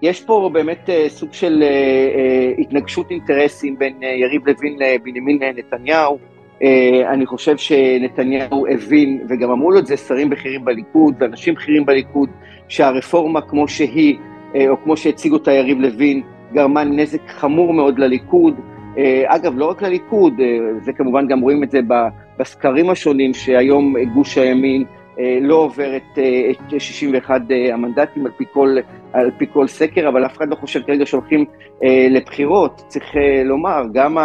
יש 0.03 0.25
פה 0.25 0.51
באמת 0.53 0.89
uh, 0.89 1.09
סוג 1.09 1.33
של 1.33 1.63
uh, 1.63 2.57
uh, 2.57 2.61
התנגשות 2.61 3.11
אינטרסים 3.11 3.79
בין 3.79 3.99
uh, 4.01 4.05
יריב 4.05 4.49
לוין 4.49 4.77
לבנימין 4.79 5.39
נתניהו. 5.43 6.34
Uh, 6.61 6.65
אני 7.09 7.27
חושב 7.27 7.57
שנתניהו 7.57 8.67
הבין, 8.67 9.21
וגם 9.29 9.51
אמרו 9.51 9.71
לו 9.71 9.79
את 9.79 9.87
זה 9.87 9.97
שרים 9.97 10.31
בכירים 10.31 10.65
בליכוד 10.65 11.15
ואנשים 11.19 11.55
בכירים 11.55 11.87
בליכוד, 11.87 12.29
שהרפורמה 12.69 13.41
כמו 13.41 13.69
שהיא, 13.69 14.17
uh, 14.53 14.57
או 14.69 14.77
כמו 14.85 14.97
שהציג 14.97 15.33
אותה 15.33 15.53
יריב 15.53 15.81
לוין, 15.81 16.23
גרמה 16.53 16.85
נזק 16.85 17.29
חמור 17.29 17.73
מאוד 17.73 17.99
לליכוד. 17.99 18.55
Uh, 18.95 18.99
אגב, 19.27 19.59
לא 19.59 19.71
רק 19.71 19.83
לליכוד, 19.83 20.41
זה 20.83 20.93
כמובן 20.93 21.29
גם 21.29 21.41
רואים 21.41 21.63
את 21.63 21.71
זה 21.71 21.81
בסקרים 22.39 22.91
השונים, 22.91 23.35
שהיום 23.35 23.95
גוש 24.15 24.39
הימין 24.39 24.83
אה, 24.83 25.04
לא 25.41 25.55
עובר 25.55 25.97
את, 25.97 26.19
אה, 26.19 26.51
את 26.51 26.81
61 26.81 27.41
אה, 27.51 27.75
המנדטים 27.75 28.27
על 28.27 28.33
פי, 28.37 28.45
כל, 28.53 28.77
על 29.13 29.31
פי 29.39 29.47
כל 29.53 29.69
סקר, 29.69 30.09
אבל 30.09 30.27
אף 30.27 30.37
אחד 30.37 30.49
לא 30.49 30.55
חושב 30.55 30.83
כרגע 30.87 31.07
שהולכים 31.07 31.45
לבחירות. 32.11 32.83
צריך 32.89 33.15
לומר, 33.45 33.83
גם 33.93 34.17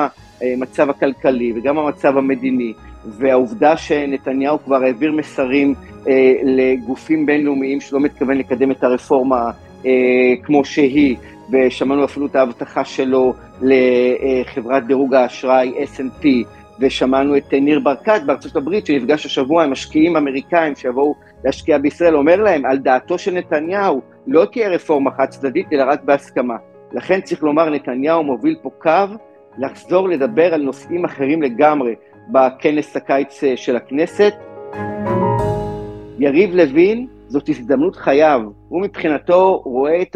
המצב 0.42 0.90
הכלכלי 0.90 1.54
וגם 1.56 1.78
המצב 1.78 2.18
המדיני, 2.18 2.74
והעובדה 3.06 3.78
שנתניהו 3.78 4.60
כבר 4.66 4.84
העביר 4.84 5.12
מסרים 5.12 5.74
לגופים 6.44 7.26
בינלאומיים 7.26 7.82
שלא 7.82 8.00
מתכוון 8.00 8.38
לקדם 8.38 8.72
את 8.72 8.84
הרפורמה 8.84 9.52
כמו 10.44 10.66
שהיא, 10.66 11.16
ושמענו 11.52 12.06
אפילו 12.06 12.26
את 12.26 12.36
ההבטחה 12.36 12.86
שלו 12.86 13.34
לחברת 13.62 14.88
דירוג 14.88 15.14
האשראי 15.14 15.74
S&P, 15.96 16.28
ושמענו 16.80 17.38
את 17.38 17.54
ניר 17.54 17.80
ברקת 17.80 18.22
בארצות 18.26 18.56
הברית, 18.56 18.86
שנפגש 18.86 19.26
השבוע 19.26 19.64
עם 19.64 19.72
משקיעים 19.72 20.18
אמריקאים 20.18 20.76
שיבואו 20.76 21.16
להשקיע 21.46 21.78
בישראל, 21.78 22.16
אומר 22.16 22.36
להם, 22.36 22.66
על 22.66 22.78
דעתו 22.78 23.18
של 23.18 23.32
נתניהו, 23.32 24.02
לא 24.28 24.46
תהיה 24.46 24.70
רפורמה 24.70 25.12
חד 25.12 25.26
צדדית, 25.26 25.68
אלא 25.74 25.84
רק 25.84 26.04
בהסכמה. 26.04 26.56
לכן 26.92 27.22
צריך 27.22 27.44
לומר, 27.44 27.70
נתניהו 27.70 28.24
מוביל 28.24 28.56
פה 28.62 28.70
קו 28.78 29.16
לחזור 29.58 30.10
לדבר 30.10 30.54
על 30.54 30.62
נושאים 30.62 31.06
אחרים 31.06 31.42
לגמרי 31.42 31.96
בכנס 32.32 32.96
הקיץ 32.96 33.44
אה, 33.44 33.58
של 33.58 33.76
הכנסת. 33.76 34.34
יריב 36.20 36.56
לוין, 36.56 37.08
זאת 37.28 37.50
הזדמנות 37.50 37.96
חייו. 37.96 38.42
הוא 38.70 38.82
מבחינתו 38.82 39.62
רואה 39.66 40.02
את 40.02 40.16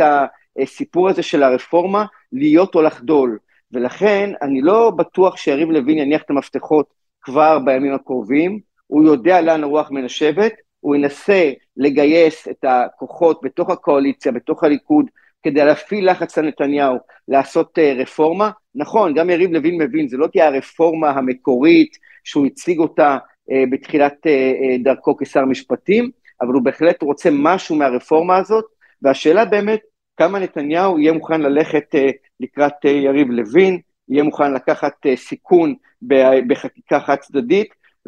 הסיפור 0.60 1.10
הזה 1.10 1.24
של 1.24 1.44
הרפורמה 1.44 2.06
להיות 2.34 2.76
או 2.76 2.82
לחדול. 2.82 3.38
ולכן 3.74 4.32
אני 4.42 4.62
לא 4.62 4.90
בטוח 4.90 5.38
שיריב 5.38 5.72
לוין 5.72 5.98
יניח 5.98 6.22
את 6.22 6.30
המפתחות 6.30 6.86
כבר 7.22 7.60
בימים 7.60 7.94
הקרובים, 7.94 8.60
הוא 8.88 9.04
יודע 9.04 9.42
לאן 9.42 9.64
הרוח 9.64 9.92
מנשבת, 9.92 10.54
הוא 10.80 10.96
ינסה 10.96 11.52
לגייס 11.78 12.48
את 12.48 12.66
הכוחות 12.68 13.40
בתוך 13.44 13.70
הקואליציה, 13.70 14.32
בתוך 14.32 14.64
הליכוד, 14.64 15.06
כדי 15.44 15.66
להפעיל 15.66 16.12
לחץ 16.12 16.38
על 16.38 16.48
נתניהו 16.48 16.98
לעשות 17.28 17.78
uh, 17.78 18.02
רפורמה. 18.02 18.52
נכון, 18.76 19.14
גם 19.14 19.30
יריב 19.30 19.52
לוין 19.52 19.82
מבין, 19.82 20.08
זה 20.08 20.18
לא 20.18 20.28
תהיה 20.28 20.48
הרפורמה 20.48 21.10
המקורית 21.10 21.98
שהוא 22.24 22.46
הציג 22.46 22.80
אותה 22.80 23.18
uh, 23.50 23.54
בתחילת 23.72 24.14
uh, 24.14 24.84
דרכו 24.84 25.18
כשר 25.18 25.46
משפטים, 25.46 26.10
אבל 26.42 26.54
הוא 26.54 26.62
בהחלט 26.62 27.02
רוצה 27.02 27.30
משהו 27.32 27.76
מהרפורמה 27.76 28.38
הזאת, 28.38 28.66
והשאלה 29.02 29.46
באמת, 29.46 29.80
כמה 30.18 30.40
נתניהו 30.40 31.00
יהיה 31.00 31.14
מוכן 31.14 31.42
ללכת 31.42 31.96
uh, 31.96 32.12
לקראת 32.40 32.86
uh, 32.86 32.90
יריב 32.90 33.30
לוין, 33.30 33.80
יהיה 34.10 34.24
מוכן 34.24 34.54
לקחת 34.54 34.94
uh, 35.08 35.16
סיכון 35.16 35.76
בחקיקה 36.48 37.00
חד 37.00 37.16
צדדית, 37.16 37.68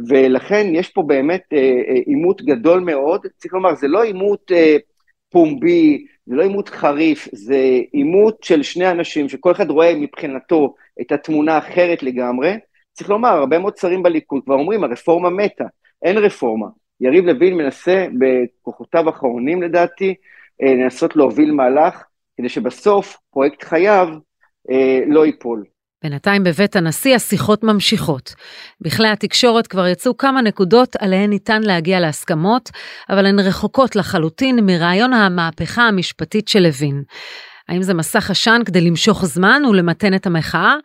ולכן 0.09 0.67
יש 0.71 0.89
פה 0.89 1.03
באמת 1.03 1.43
עימות 2.05 2.41
גדול 2.41 2.79
מאוד, 2.79 3.25
צריך 3.37 3.53
לומר, 3.53 3.75
זה 3.75 3.87
לא 3.87 4.03
עימות 4.03 4.51
פומבי, 5.29 6.05
זה 6.25 6.35
לא 6.35 6.43
עימות 6.43 6.69
חריף, 6.69 7.27
זה 7.31 7.57
עימות 7.91 8.43
של 8.43 8.63
שני 8.63 8.91
אנשים 8.91 9.29
שכל 9.29 9.51
אחד 9.51 9.69
רואה 9.69 9.95
מבחינתו 9.95 10.75
את 11.01 11.11
התמונה 11.11 11.55
האחרת 11.55 12.03
לגמרי. 12.03 12.53
צריך 12.93 13.09
לומר, 13.09 13.29
הרבה 13.29 13.59
מאוד 13.59 13.77
שרים 13.77 14.03
בליכוד 14.03 14.43
כבר 14.45 14.55
אומרים, 14.55 14.83
הרפורמה 14.83 15.29
מתה, 15.29 15.65
אין 16.03 16.17
רפורמה. 16.17 16.67
יריב 17.01 17.25
לוין 17.25 17.53
מנסה 17.53 18.07
בכוחותיו 18.19 19.07
האחרונים 19.07 19.61
לדעתי, 19.63 20.09
אה, 20.09 20.13
לנסות 20.61 21.15
להוביל 21.15 21.51
מהלך, 21.51 22.03
כדי 22.37 22.49
שבסוף 22.49 23.17
פרויקט 23.31 23.63
חייו 23.63 24.07
אה, 24.71 24.99
לא 25.07 25.25
ייפול. 25.25 25.63
בינתיים 26.03 26.43
בבית 26.43 26.75
הנשיא 26.75 27.15
השיחות 27.15 27.63
ממשיכות. 27.63 28.35
בכלי 28.81 29.07
התקשורת 29.07 29.67
כבר 29.67 29.87
יצאו 29.87 30.17
כמה 30.17 30.41
נקודות 30.41 30.95
עליהן 30.99 31.29
ניתן 31.29 31.61
להגיע 31.63 31.99
להסכמות, 31.99 32.69
אבל 33.09 33.25
הן 33.25 33.39
רחוקות 33.39 33.95
לחלוטין 33.95 34.59
מרעיון 34.65 35.13
המהפכה 35.13 35.81
המשפטית 35.81 36.47
של 36.47 36.59
לוין. 36.59 37.03
האם 37.69 37.81
זה 37.81 37.93
מסך 37.93 38.29
עשן 38.29 38.61
כדי 38.65 38.81
למשוך 38.81 39.25
זמן 39.25 39.61
ולמתן 39.69 40.13
את 40.13 40.25
המחאה, 40.25 40.75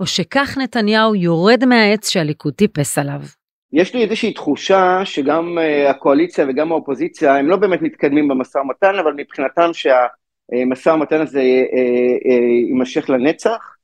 או 0.00 0.06
שכך 0.06 0.58
נתניהו 0.58 1.14
יורד 1.14 1.64
מהעץ 1.64 2.08
שהליכוד 2.08 2.54
טיפס 2.54 2.98
עליו? 2.98 3.20
יש 3.72 3.94
לי 3.94 4.04
איזושהי 4.04 4.32
תחושה 4.32 5.00
שגם 5.04 5.58
uh, 5.58 5.90
הקואליציה 5.90 6.46
וגם 6.48 6.72
האופוזיציה 6.72 7.36
הם 7.36 7.46
לא 7.46 7.56
באמת 7.56 7.82
מתקדמים 7.82 8.28
במשא 8.28 8.58
ומתן, 8.58 8.94
אבל 8.98 9.12
מבחינתם 9.16 9.70
שהמשא 9.72 10.88
ומתן 10.90 11.20
הזה 11.20 11.40
uh, 11.40 11.74
uh, 12.26 12.32
יימשך 12.68 13.10
לנצח. 13.10 13.74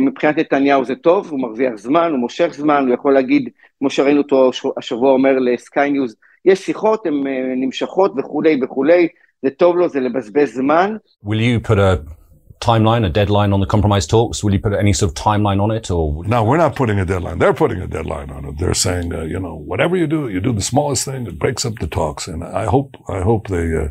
מבחינת 0.00 0.38
נתניהו 0.38 0.84
זה 0.84 0.94
טוב, 0.94 1.30
הוא 1.30 1.40
מרוויח 1.40 1.74
זמן, 1.76 2.10
הוא 2.10 2.18
מושך 2.18 2.48
זמן, 2.52 2.84
הוא 2.86 2.94
יכול 2.94 3.14
להגיד, 3.14 3.48
כמו 3.78 3.90
שראינו 3.90 4.20
אותו 4.20 4.50
השבוע 4.76 5.12
אומר 5.12 5.38
לסקיי 5.38 5.90
ניוז, 5.90 6.16
יש 6.44 6.58
שיחות, 6.58 7.06
הן 7.06 7.14
נמשכות 7.56 8.12
וכולי 8.16 8.60
וכולי, 8.62 9.08
זה 9.42 9.50
טוב 9.50 9.76
לו, 9.76 9.88
זה 9.88 10.00
לבזבז 10.00 10.54
זמן. 10.54 10.96
Will 11.24 11.28
you 11.28 11.68
put 11.68 11.78
a 11.78 12.23
timeline, 12.63 13.05
a 13.05 13.09
deadline 13.09 13.53
on 13.53 13.59
the 13.59 13.65
compromise 13.65 14.05
talks? 14.05 14.43
Will 14.43 14.53
you 14.53 14.59
put 14.59 14.73
any 14.73 14.93
sort 14.93 15.11
of 15.11 15.15
timeline 15.15 15.61
on 15.61 15.71
it, 15.71 15.89
or? 15.89 16.23
No, 16.25 16.43
we're 16.43 16.57
not 16.57 16.75
putting 16.75 16.99
a 16.99 17.05
deadline. 17.05 17.39
They're 17.39 17.53
putting 17.53 17.81
a 17.81 17.87
deadline 17.87 18.29
on 18.31 18.45
it. 18.45 18.55
They're 18.59 18.73
saying, 18.73 19.13
uh, 19.13 19.21
you 19.21 19.39
know, 19.39 19.55
whatever 19.55 19.95
you 19.95 20.07
do, 20.07 20.29
you 20.29 20.39
do 20.41 20.53
the 20.53 20.61
smallest 20.61 21.05
thing, 21.05 21.25
it 21.27 21.39
breaks 21.39 21.65
up 21.65 21.75
the 21.79 21.87
talks. 21.87 22.27
And 22.27 22.43
I 22.43 22.65
hope, 22.65 22.97
I 23.07 23.21
hope 23.21 23.47
they, 23.47 23.75
uh, 23.75 23.89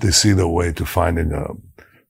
they 0.00 0.10
see 0.10 0.32
their 0.32 0.48
way 0.48 0.72
to 0.72 0.84
finding 0.84 1.32
a, 1.32 1.44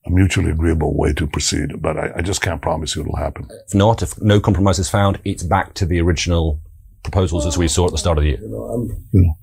a 0.07 0.09
mutually 0.09 0.51
agreeable 0.51 0.97
way 0.97 1.13
to 1.13 1.27
proceed. 1.27 1.81
But 1.81 1.97
I, 1.97 2.05
I 2.17 2.21
just 2.21 2.41
can't 2.41 2.61
promise 2.61 2.95
you 2.95 3.01
it'll 3.03 3.15
happen. 3.27 3.47
If 3.67 3.75
not, 3.75 4.01
if 4.01 4.19
no 4.21 4.39
compromise 4.39 4.79
is 4.79 4.89
found, 4.89 5.19
it's 5.25 5.43
back 5.43 5.73
to 5.75 5.85
the 5.85 5.99
original 6.01 6.59
proposals 7.03 7.45
as 7.45 7.57
we 7.57 7.67
saw 7.67 7.85
at 7.85 7.91
the 7.91 7.97
start 7.97 8.17
of 8.17 8.23
the 8.23 8.29
year. 8.31 8.41
You 8.41 8.49
know, 8.49 9.35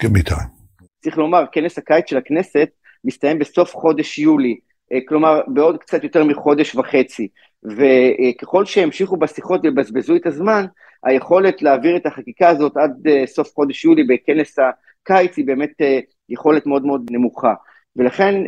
give 0.00 0.12
me 0.12 0.22
time. 0.22 0.50
צריך 1.04 1.18
לומר, 1.18 1.44
כנס 1.52 1.78
הקיץ 1.78 2.10
של 2.10 2.16
הכנסת 2.16 2.68
מסתיים 3.04 3.38
בסוף 3.38 3.74
חודש 3.74 4.18
יולי, 4.18 4.48
אה, 4.48 4.58
כלומר 5.07 5.41
בעוד 5.47 5.77
קצת 5.77 6.03
יותר 6.03 6.23
מחודש 6.23 6.75
וחצי, 6.75 7.27
וככל 7.63 8.65
שהמשיכו 8.65 9.17
בשיחות 9.17 9.61
ובזבזו 9.63 10.15
את 10.15 10.25
הזמן, 10.25 10.65
היכולת 11.03 11.61
להעביר 11.61 11.95
את 11.95 12.05
החקיקה 12.05 12.49
הזאת 12.49 12.77
עד 12.77 13.07
אה, 13.07 13.27
סוף 13.27 13.53
חודש 13.55 13.85
יולי 13.85 14.03
בכנס 14.03 14.55
הקיץ 14.59 15.37
היא 15.37 15.45
באמת 15.45 15.81
אה, 15.81 15.99
יכולת 16.29 16.65
מאוד 16.65 16.85
מאוד 16.85 17.07
נמוכה. 17.11 17.53
ולכן 17.95 18.43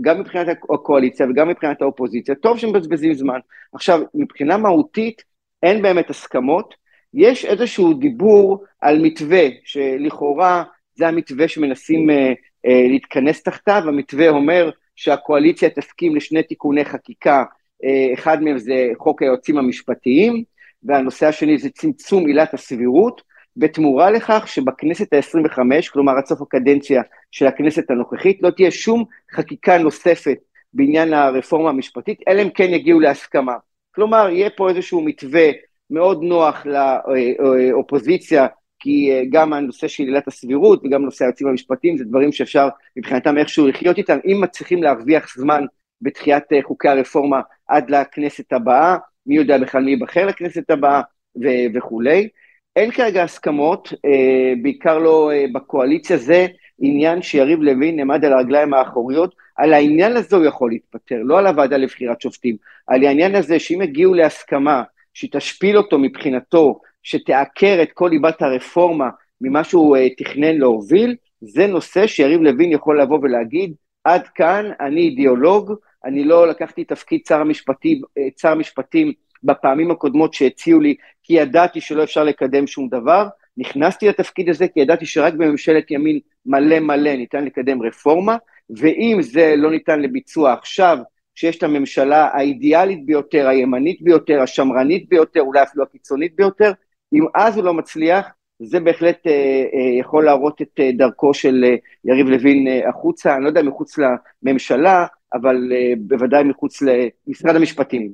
גם 0.00 0.20
מבחינת 0.20 0.46
הקואליציה 0.74 1.26
וגם 1.30 1.48
מבחינת 1.48 1.82
האופוזיציה, 1.82 2.34
טוב 2.34 2.58
שמבזבזים 2.58 3.14
זמן. 3.14 3.38
עכשיו, 3.72 4.00
מבחינה 4.14 4.56
מהותית 4.56 5.22
אין 5.62 5.82
באמת 5.82 6.10
הסכמות, 6.10 6.74
יש 7.14 7.44
איזשהו 7.44 7.94
דיבור 7.94 8.64
על 8.80 9.02
מתווה 9.02 9.46
שלכאורה 9.64 10.64
זה 10.94 11.08
המתווה 11.08 11.48
שמנסים 11.48 12.10
אה, 12.10 12.32
אה, 12.66 12.86
להתכנס 12.88 13.42
תחתיו, 13.42 13.82
המתווה 13.86 14.28
אומר 14.28 14.70
שהקואליציה 14.96 15.70
תסכים 15.70 16.16
לשני 16.16 16.42
תיקוני 16.42 16.84
חקיקה, 16.84 17.44
אה, 17.84 18.14
אחד 18.14 18.42
מהם 18.42 18.58
זה 18.58 18.90
חוק 18.98 19.22
היועצים 19.22 19.58
המשפטיים, 19.58 20.44
והנושא 20.82 21.26
השני 21.26 21.58
זה 21.58 21.70
צמצום 21.70 22.26
עילת 22.26 22.54
הסבירות, 22.54 23.22
בתמורה 23.56 24.10
לכך 24.10 24.48
שבכנסת 24.48 25.12
ה-25, 25.12 25.58
כלומר 25.92 26.12
עד 26.18 26.26
סוף 26.26 26.42
הקדנציה 26.42 27.02
של 27.30 27.46
הכנסת 27.46 27.90
הנוכחית, 27.90 28.42
לא 28.42 28.50
תהיה 28.50 28.70
שום 28.70 29.04
חקיקה 29.34 29.78
נוספת 29.78 30.38
בעניין 30.74 31.12
הרפורמה 31.12 31.70
המשפטית, 31.70 32.20
אלא 32.28 32.42
אם 32.42 32.50
כן 32.50 32.70
יגיעו 32.70 33.00
להסכמה. 33.00 33.54
כלומר, 33.94 34.28
יהיה 34.28 34.50
פה 34.50 34.68
איזשהו 34.70 35.00
מתווה 35.00 35.50
מאוד 35.90 36.22
נוח 36.22 36.66
לאופוזיציה 36.66 38.46
כי 38.84 39.10
אה, 39.12 39.22
גם 39.30 39.52
הנושא 39.52 39.88
של 39.88 40.02
עילת 40.02 40.28
הסבירות 40.28 40.80
וגם 40.84 41.02
נושא 41.02 41.24
היועצים 41.24 41.48
המשפטיים 41.48 41.96
זה 41.96 42.04
דברים 42.04 42.32
שאפשר 42.32 42.68
מבחינתם 42.96 43.38
איכשהו 43.38 43.68
לחיות 43.68 43.98
איתם, 43.98 44.18
אם 44.26 44.40
מצליחים 44.40 44.82
להרוויח 44.82 45.36
זמן 45.36 45.64
בתחיית 46.02 46.52
אה, 46.52 46.58
חוקי 46.62 46.88
הרפורמה 46.88 47.40
עד 47.68 47.90
לכנסת 47.90 48.52
הבאה, 48.52 48.96
מי 49.26 49.36
יודע 49.36 49.58
בכלל 49.58 49.82
מי 49.82 49.90
ייבחר 49.90 50.26
לכנסת 50.26 50.70
הבאה 50.70 51.00
ו- 51.42 51.66
וכולי. 51.74 52.28
אין 52.76 52.90
כרגע 52.90 53.22
הסכמות, 53.22 53.92
אה, 54.04 54.52
בעיקר 54.62 54.98
לא 54.98 55.30
בקואליציה, 55.52 56.16
זה 56.16 56.46
עניין 56.78 57.22
שיריב 57.22 57.62
לוין 57.62 57.96
נעמד 57.96 58.24
על 58.24 58.32
הרגליים 58.32 58.74
האחוריות, 58.74 59.34
על 59.56 59.72
העניין 59.72 60.16
הזה 60.16 60.36
הוא 60.36 60.44
יכול 60.44 60.70
להתפטר, 60.70 61.18
לא 61.24 61.38
על 61.38 61.46
הוועדה 61.46 61.76
לבחירת 61.76 62.20
שופטים, 62.20 62.56
על 62.86 63.04
העניין 63.04 63.34
הזה 63.34 63.58
שאם 63.58 63.82
יגיעו 63.82 64.14
להסכמה 64.14 64.82
שהיא 65.14 65.30
תשפיל 65.32 65.76
אותו 65.76 65.98
מבחינתו 65.98 66.80
שתעקר 67.04 67.78
את 67.82 67.92
כל 67.92 68.08
ליבת 68.12 68.42
הרפורמה 68.42 69.08
ממה 69.40 69.64
שהוא 69.64 69.96
uh, 69.96 70.00
תכנן 70.18 70.56
להוביל, 70.56 71.16
זה 71.40 71.66
נושא 71.66 72.06
שיריב 72.06 72.40
לוין 72.42 72.72
יכול 72.72 73.00
לבוא 73.00 73.18
ולהגיד, 73.22 73.74
עד 74.04 74.28
כאן 74.28 74.70
אני 74.80 75.00
אידיאולוג, 75.00 75.72
אני 76.04 76.24
לא 76.24 76.48
לקחתי 76.48 76.84
תפקיד 76.84 77.20
שר 77.28 77.40
המשפטים, 77.40 78.00
אה, 78.18 78.28
שר 78.40 78.48
המשפטים 78.48 79.12
בפעמים 79.44 79.90
הקודמות 79.90 80.34
שהציעו 80.34 80.80
לי, 80.80 80.94
כי 81.22 81.34
ידעתי 81.34 81.80
שלא 81.80 82.02
אפשר 82.04 82.24
לקדם 82.24 82.66
שום 82.66 82.88
דבר, 82.88 83.26
נכנסתי 83.56 84.08
לתפקיד 84.08 84.48
הזה 84.48 84.68
כי 84.68 84.80
ידעתי 84.80 85.06
שרק 85.06 85.34
בממשלת 85.34 85.90
ימין 85.90 86.18
מלא 86.46 86.80
מלא 86.80 87.14
ניתן 87.14 87.44
לקדם 87.44 87.82
רפורמה, 87.82 88.36
ואם 88.70 89.18
זה 89.20 89.54
לא 89.56 89.70
ניתן 89.70 90.00
לביצוע 90.02 90.52
עכשיו, 90.52 90.98
כשיש 91.34 91.58
את 91.58 91.62
הממשלה 91.62 92.28
האידיאלית 92.32 93.06
ביותר, 93.06 93.48
הימנית 93.48 94.02
ביותר, 94.02 94.42
השמרנית 94.42 95.08
ביותר, 95.08 95.40
אולי 95.40 95.62
אפילו 95.62 95.84
הקיצונית 95.84 96.36
ביותר, 96.36 96.72
אם 97.14 97.24
אז 97.34 97.56
הוא 97.56 97.64
לא 97.64 97.74
מצליח, 97.74 98.26
זה 98.62 98.80
בהחלט 98.80 99.26
אה, 99.26 99.32
אה, 99.32 100.00
יכול 100.00 100.24
להראות 100.24 100.62
את 100.62 100.80
אה, 100.80 100.90
דרכו 100.98 101.34
של 101.34 101.64
אה, 101.64 101.74
יריב 102.04 102.26
לוין 102.26 102.68
אה, 102.68 102.88
החוצה, 102.88 103.34
אני 103.34 103.44
לא 103.44 103.48
יודע 103.48 103.62
מחוץ 103.62 103.94
לממשלה, 104.42 105.06
אבל 105.34 105.56
אה, 105.72 105.92
בוודאי 105.98 106.44
מחוץ 106.44 106.82
למשרד 106.82 107.56
המשפטים. 107.56 108.12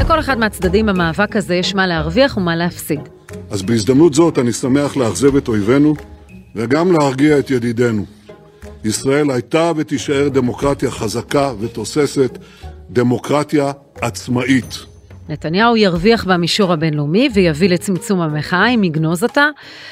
לכל 0.00 0.18
אחד 0.20 0.38
מהצדדים 0.38 0.86
במאבק 0.86 1.36
הזה 1.36 1.54
יש 1.54 1.74
מה 1.74 1.86
להרוויח 1.86 2.36
ומה 2.36 2.56
להפסיד. 2.56 3.00
אז 3.50 3.62
בהזדמנות 3.62 4.14
זאת 4.14 4.38
אני 4.38 4.52
שמח 4.52 4.96
לאכזב 4.96 5.36
את 5.36 5.48
אויבינו 5.48 5.94
וגם 6.54 6.92
להרגיע 6.92 7.38
את 7.38 7.50
ידידינו. 7.50 8.04
ישראל 8.84 9.30
הייתה 9.30 9.72
ותישאר 9.76 10.28
דמוקרטיה 10.28 10.90
חזקה 10.90 11.52
ותוססת, 11.60 12.38
דמוקרטיה 12.92 13.72
עצמאית. 14.00 14.78
נתניהו 15.28 15.76
ירוויח 15.76 16.24
במישור 16.24 16.72
הבינלאומי 16.72 17.28
ויביא 17.34 17.68
לצמצום 17.68 18.20
המחאה 18.20 18.68
אם 18.68 18.84
יגנוז 18.84 19.22
אותה, 19.22 19.48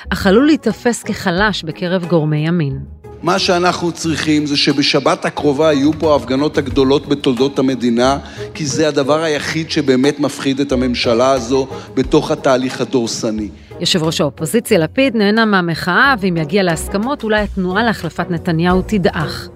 אך 0.09 0.27
עלול 0.27 0.47
להיתפס 0.47 1.03
כחלש 1.03 1.65
בקרב 1.65 2.05
גורמי 2.05 2.47
ימין. 2.49 2.79
מה 3.23 3.39
שאנחנו 3.39 3.93
צריכים 3.93 4.47
זה 4.47 4.57
שבשבת 4.57 5.25
הקרובה 5.25 5.73
יהיו 5.73 5.93
פה 5.99 6.13
ההפגנות 6.13 6.59
הגדולות 6.59 7.07
בתולדות 7.07 7.59
המדינה, 7.59 8.19
כי 8.55 8.67
זה 8.67 8.89
הדבר 8.89 9.23
היחיד 9.23 9.71
שבאמת 9.71 10.21
מפחיד 10.21 10.61
את 10.61 10.73
הממשלה 10.73 11.31
הזו 11.31 11.67
בתוך 11.95 12.31
התהליך 12.31 12.81
הדורסני. 12.81 13.49
יושב 13.81 14.03
ראש 14.03 14.21
האופוזיציה 14.21 14.79
לפיד 14.79 15.17
נהנה 15.17 15.45
מהמחאה, 15.45 16.15
ואם 16.21 16.37
יגיע 16.37 16.63
להסכמות, 16.63 17.25
אולי 17.25 17.41
התנועה 17.41 17.83
להחלפת 17.83 18.31
נתניהו 18.31 18.83
תדעך. 18.87 19.49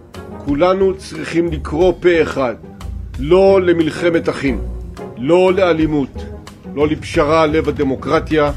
כולנו 0.44 0.94
צריכים 0.96 1.46
לקרוא 1.46 1.92
פה 2.00 2.22
אחד, 2.22 2.54
לא 3.24 3.60
למלחמת 3.62 4.28
אחים, 4.28 4.58
לא 5.18 5.52
לאלימות, 5.52 6.24
לא 6.74 6.88
לפשרה 6.88 7.42
על 7.42 7.50
לב 7.50 7.68
הדמוקרטיה, 7.68 8.50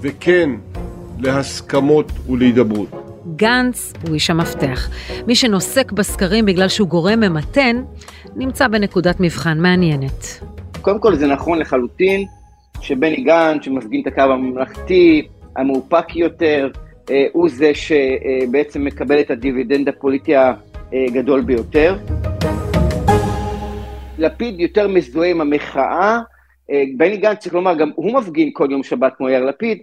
וכן 0.00 0.50
להסכמות 1.18 2.12
ולהידברות. 2.28 2.88
גנץ 3.36 3.92
הוא 4.06 4.14
איש 4.14 4.30
המפתח. 4.30 4.88
מי 5.26 5.34
שנוסק 5.34 5.92
בסקרים 5.92 6.46
בגלל 6.46 6.68
שהוא 6.68 6.88
גורם 6.88 7.20
ממתן, 7.20 7.82
נמצא 8.36 8.68
בנקודת 8.68 9.20
מבחן 9.20 9.58
מעניינת. 9.60 10.44
קודם 10.80 11.00
כל 11.00 11.14
זה 11.14 11.26
נכון 11.26 11.58
לחלוטין 11.58 12.24
שבני 12.80 13.16
גנץ, 13.16 13.64
שמפגין 13.64 14.02
את 14.02 14.06
הקו 14.06 14.22
הממלכתי, 14.22 15.28
המאופק 15.56 16.16
יותר, 16.16 16.70
אה, 17.10 17.26
הוא 17.32 17.48
זה 17.48 17.72
שבעצם 17.74 18.84
מקבל 18.84 19.20
את 19.20 19.30
הדיבידנד 19.30 19.88
הפוליטי 19.88 20.32
הגדול 20.92 21.40
ביותר. 21.40 21.96
לפיד 24.18 24.60
יותר 24.60 24.88
מזוהה 24.88 25.30
עם 25.30 25.40
המחאה, 25.40 26.18
אה, 26.70 26.84
בני 26.96 27.16
גנץ, 27.16 27.38
צריך 27.38 27.54
לומר, 27.54 27.74
גם 27.74 27.90
הוא 27.94 28.12
מפגין 28.12 28.50
כל 28.52 28.68
יום 28.70 28.82
שבת 28.82 29.12
כמו 29.16 29.28
יאיר 29.28 29.44
לפיד, 29.44 29.78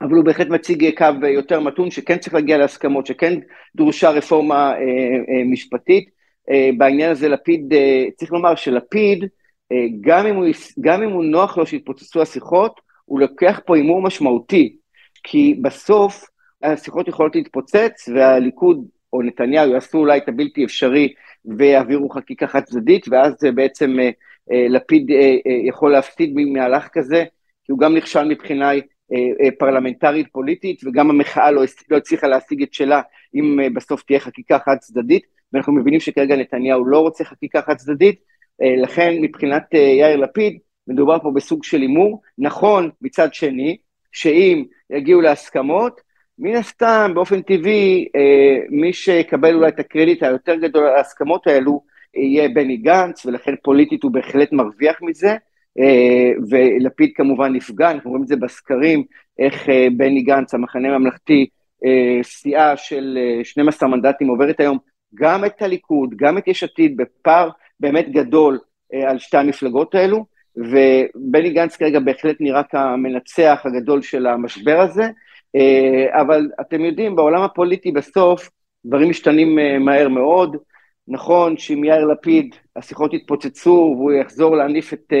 אבל 0.00 0.12
הוא 0.12 0.24
בהחלט 0.24 0.48
מציג 0.48 0.98
קו 0.98 1.26
יותר 1.26 1.60
מתון, 1.60 1.90
שכן 1.90 2.18
צריך 2.18 2.34
להגיע 2.34 2.58
להסכמות, 2.58 3.06
שכן 3.06 3.38
דרושה 3.76 4.10
רפורמה 4.10 4.72
אה, 4.72 4.78
אה, 4.78 5.44
משפטית. 5.44 6.22
אה, 6.50 6.70
בעניין 6.78 7.10
הזה 7.10 7.28
לפיד, 7.28 7.72
אה, 7.72 8.04
צריך 8.16 8.32
לומר 8.32 8.54
שלפיד, 8.54 9.24
אה, 9.72 9.86
גם 10.00 10.26
אם, 10.26 10.36
הוא, 10.36 10.46
גם 10.80 11.02
אם 11.02 11.10
הוא 11.10 11.24
נוח 11.24 11.58
לו 11.58 11.66
שיתפוצצו 11.66 12.22
השיחות, 12.22 12.80
הוא 13.04 13.20
לוקח 13.20 13.60
פה 13.66 13.76
הימור 13.76 14.02
משמעותי, 14.02 14.76
כי 15.22 15.54
בסוף 15.62 16.24
השיחות 16.62 17.08
יכולות 17.08 17.34
להתפוצץ, 17.34 18.08
והליכוד 18.14 18.86
או 19.12 19.22
נתניהו 19.22 19.70
יעשו 19.70 19.98
אולי 19.98 20.18
את 20.18 20.28
הבלתי 20.28 20.64
אפשרי 20.64 21.14
ויעבירו 21.44 22.10
חקיקה 22.10 22.46
חד 22.46 22.60
צדדית, 22.60 23.06
ואז 23.10 23.34
בעצם 23.54 24.00
אה, 24.00 24.10
אה, 24.52 24.66
לפיד 24.68 25.06
יכול 25.68 25.92
להפסיד 25.92 26.32
ממהלך 26.34 26.88
כזה, 26.92 27.24
כי 27.64 27.72
הוא 27.72 27.78
גם 27.78 27.96
נכשל 27.96 28.24
מבחינה 28.24 28.70
פרלמנטרית 29.58 30.26
פוליטית, 30.32 30.80
וגם 30.84 31.10
המחאה 31.10 31.50
לא, 31.50 31.62
לא 31.90 31.96
הצליחה 31.96 32.26
להשיג 32.26 32.62
את 32.62 32.74
שלה 32.74 33.00
אם 33.34 33.58
בסוף 33.74 34.02
תהיה 34.02 34.20
חקיקה 34.20 34.58
חד 34.58 34.76
צדדית, 34.80 35.22
ואנחנו 35.52 35.72
מבינים 35.72 36.00
שכרגע 36.00 36.36
נתניהו 36.36 36.84
לא 36.84 36.98
רוצה 36.98 37.24
חקיקה 37.24 37.62
חד 37.62 37.74
צדדית, 37.74 38.20
לכן 38.82 39.14
מבחינת 39.20 39.74
יאיר 39.74 40.16
לפיד, 40.16 40.58
מדובר 40.88 41.18
פה 41.22 41.30
בסוג 41.34 41.64
של 41.64 41.80
הימור. 41.80 42.22
נכון, 42.38 42.90
מצד 43.02 43.34
שני, 43.34 43.76
שאם 44.12 44.64
יגיעו 44.90 45.20
להסכמות, 45.20 46.00
מן 46.38 46.56
הסתם, 46.56 47.12
באופן 47.14 47.42
טבעי, 47.42 48.08
אה, 48.16 48.58
מי 48.70 48.92
שיקבל 48.92 49.54
אולי 49.54 49.68
את 49.68 49.80
הקרדיט 49.80 50.22
היותר 50.22 50.54
גדול 50.54 50.86
על 50.86 50.96
ההסכמות 50.96 51.46
האלו, 51.46 51.82
יהיה 52.14 52.48
בני 52.48 52.76
גנץ, 52.76 53.26
ולכן 53.26 53.54
פוליטית 53.62 54.02
הוא 54.02 54.12
בהחלט 54.12 54.52
מרוויח 54.52 55.02
מזה, 55.02 55.36
אה, 55.78 56.30
ולפיד 56.50 57.10
כמובן 57.14 57.52
נפגע, 57.52 57.90
אנחנו 57.90 58.10
רואים 58.10 58.22
את 58.22 58.28
זה 58.28 58.36
בסקרים, 58.36 59.04
איך 59.38 59.68
אה, 59.68 59.86
בני 59.96 60.22
גנץ, 60.22 60.54
המחנה 60.54 60.94
הממלכתי, 60.94 61.46
סיעה 62.22 62.76
של 62.76 63.18
12 63.42 63.88
מנדטים 63.88 64.28
עוברת 64.28 64.60
היום 64.60 64.78
גם 65.14 65.44
את 65.44 65.62
הליכוד, 65.62 66.14
גם 66.16 66.38
את 66.38 66.48
יש 66.48 66.64
עתיד, 66.64 66.96
בפער 66.96 67.50
באמת 67.80 68.12
גדול 68.12 68.58
על 68.92 69.18
שתי 69.18 69.36
המפלגות 69.36 69.94
האלו, 69.94 70.24
ובני 70.56 71.50
גנץ 71.50 71.76
כרגע 71.76 72.00
בהחלט 72.00 72.36
נראה 72.40 72.62
כמנצח 72.62 73.62
הגדול 73.64 74.02
של 74.02 74.26
המשבר 74.26 74.80
הזה, 74.80 75.02
אבל 76.10 76.48
אתם 76.60 76.84
יודעים, 76.84 77.16
בעולם 77.16 77.42
הפוליטי 77.42 77.92
בסוף 77.92 78.50
דברים 78.86 79.10
משתנים 79.10 79.58
מהר 79.84 80.08
מאוד. 80.08 80.56
נכון 81.08 81.56
שאם 81.56 81.84
יאיר 81.84 82.06
לפיד, 82.06 82.54
השיחות 82.76 83.14
יתפוצצו 83.14 83.94
והוא 83.96 84.12
יחזור 84.12 84.56
להניף 84.56 84.92
את, 84.92 85.12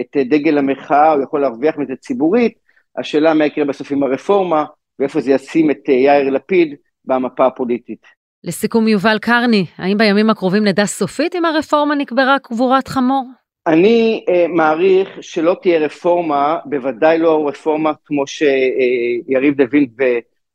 את 0.00 0.16
דגל 0.16 0.58
המחאה, 0.58 1.12
הוא 1.12 1.22
יכול 1.22 1.40
להרוויח 1.40 1.78
מזה 1.78 1.96
ציבורית, 1.96 2.52
השאלה 2.98 3.34
מה 3.34 3.46
יקרה 3.46 3.64
בסוף 3.64 3.92
עם 3.92 4.02
הרפורמה, 4.02 4.64
ואיפה 4.98 5.20
זה 5.20 5.32
ישים 5.32 5.70
את 5.70 5.88
יאיר 5.88 6.30
לפיד 6.30 6.74
במפה 7.04 7.46
הפוליטית. 7.46 8.06
לסיכום, 8.44 8.88
יובל 8.88 9.18
קרני, 9.18 9.66
האם 9.78 9.98
בימים 9.98 10.30
הקרובים 10.30 10.64
נדע 10.64 10.86
סופית 10.86 11.34
אם 11.34 11.44
הרפורמה 11.44 11.94
נקברה 11.94 12.38
קבורת 12.38 12.88
חמור? 12.88 13.26
אני 13.66 14.24
uh, 14.28 14.48
מעריך 14.48 15.08
שלא 15.20 15.56
תהיה 15.62 15.78
רפורמה, 15.78 16.58
בוודאי 16.64 17.18
לא 17.18 17.48
רפורמה 17.48 17.92
כמו 18.04 18.26
שיריב 18.26 19.54
דוין 19.54 19.86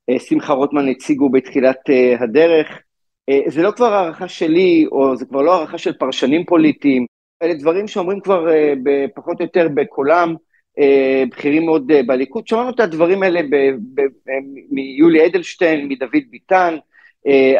ושמחה 0.09 0.53
רוטמן 0.53 0.87
הציגו 0.87 1.29
בתחילת 1.29 1.77
uh, 1.89 2.23
הדרך. 2.23 2.67
Uh, 3.31 3.49
זה 3.49 3.61
לא 3.61 3.71
כבר 3.71 3.93
הערכה 3.93 4.27
שלי, 4.27 4.85
או 4.91 5.15
זה 5.15 5.25
כבר 5.25 5.41
לא 5.41 5.53
הערכה 5.55 5.77
של 5.77 5.93
פרשנים 5.93 6.45
פוליטיים, 6.45 7.05
אלה 7.43 7.53
דברים 7.53 7.87
שאומרים 7.87 8.19
כבר 8.19 8.47
uh, 8.47 8.79
פחות 9.15 9.39
או 9.39 9.45
יותר 9.45 9.67
בקולם, 9.73 10.35
uh, 10.79 11.29
בכירים 11.31 11.65
מאוד 11.65 11.91
uh, 11.91 11.95
בליכוד. 12.07 12.47
שמענו 12.47 12.69
את 12.69 12.79
הדברים 12.79 13.23
האלה 13.23 13.41
מיולי 14.71 15.25
אדלשטיין, 15.25 15.87
מדוד 15.87 16.23
ביטן, 16.29 16.77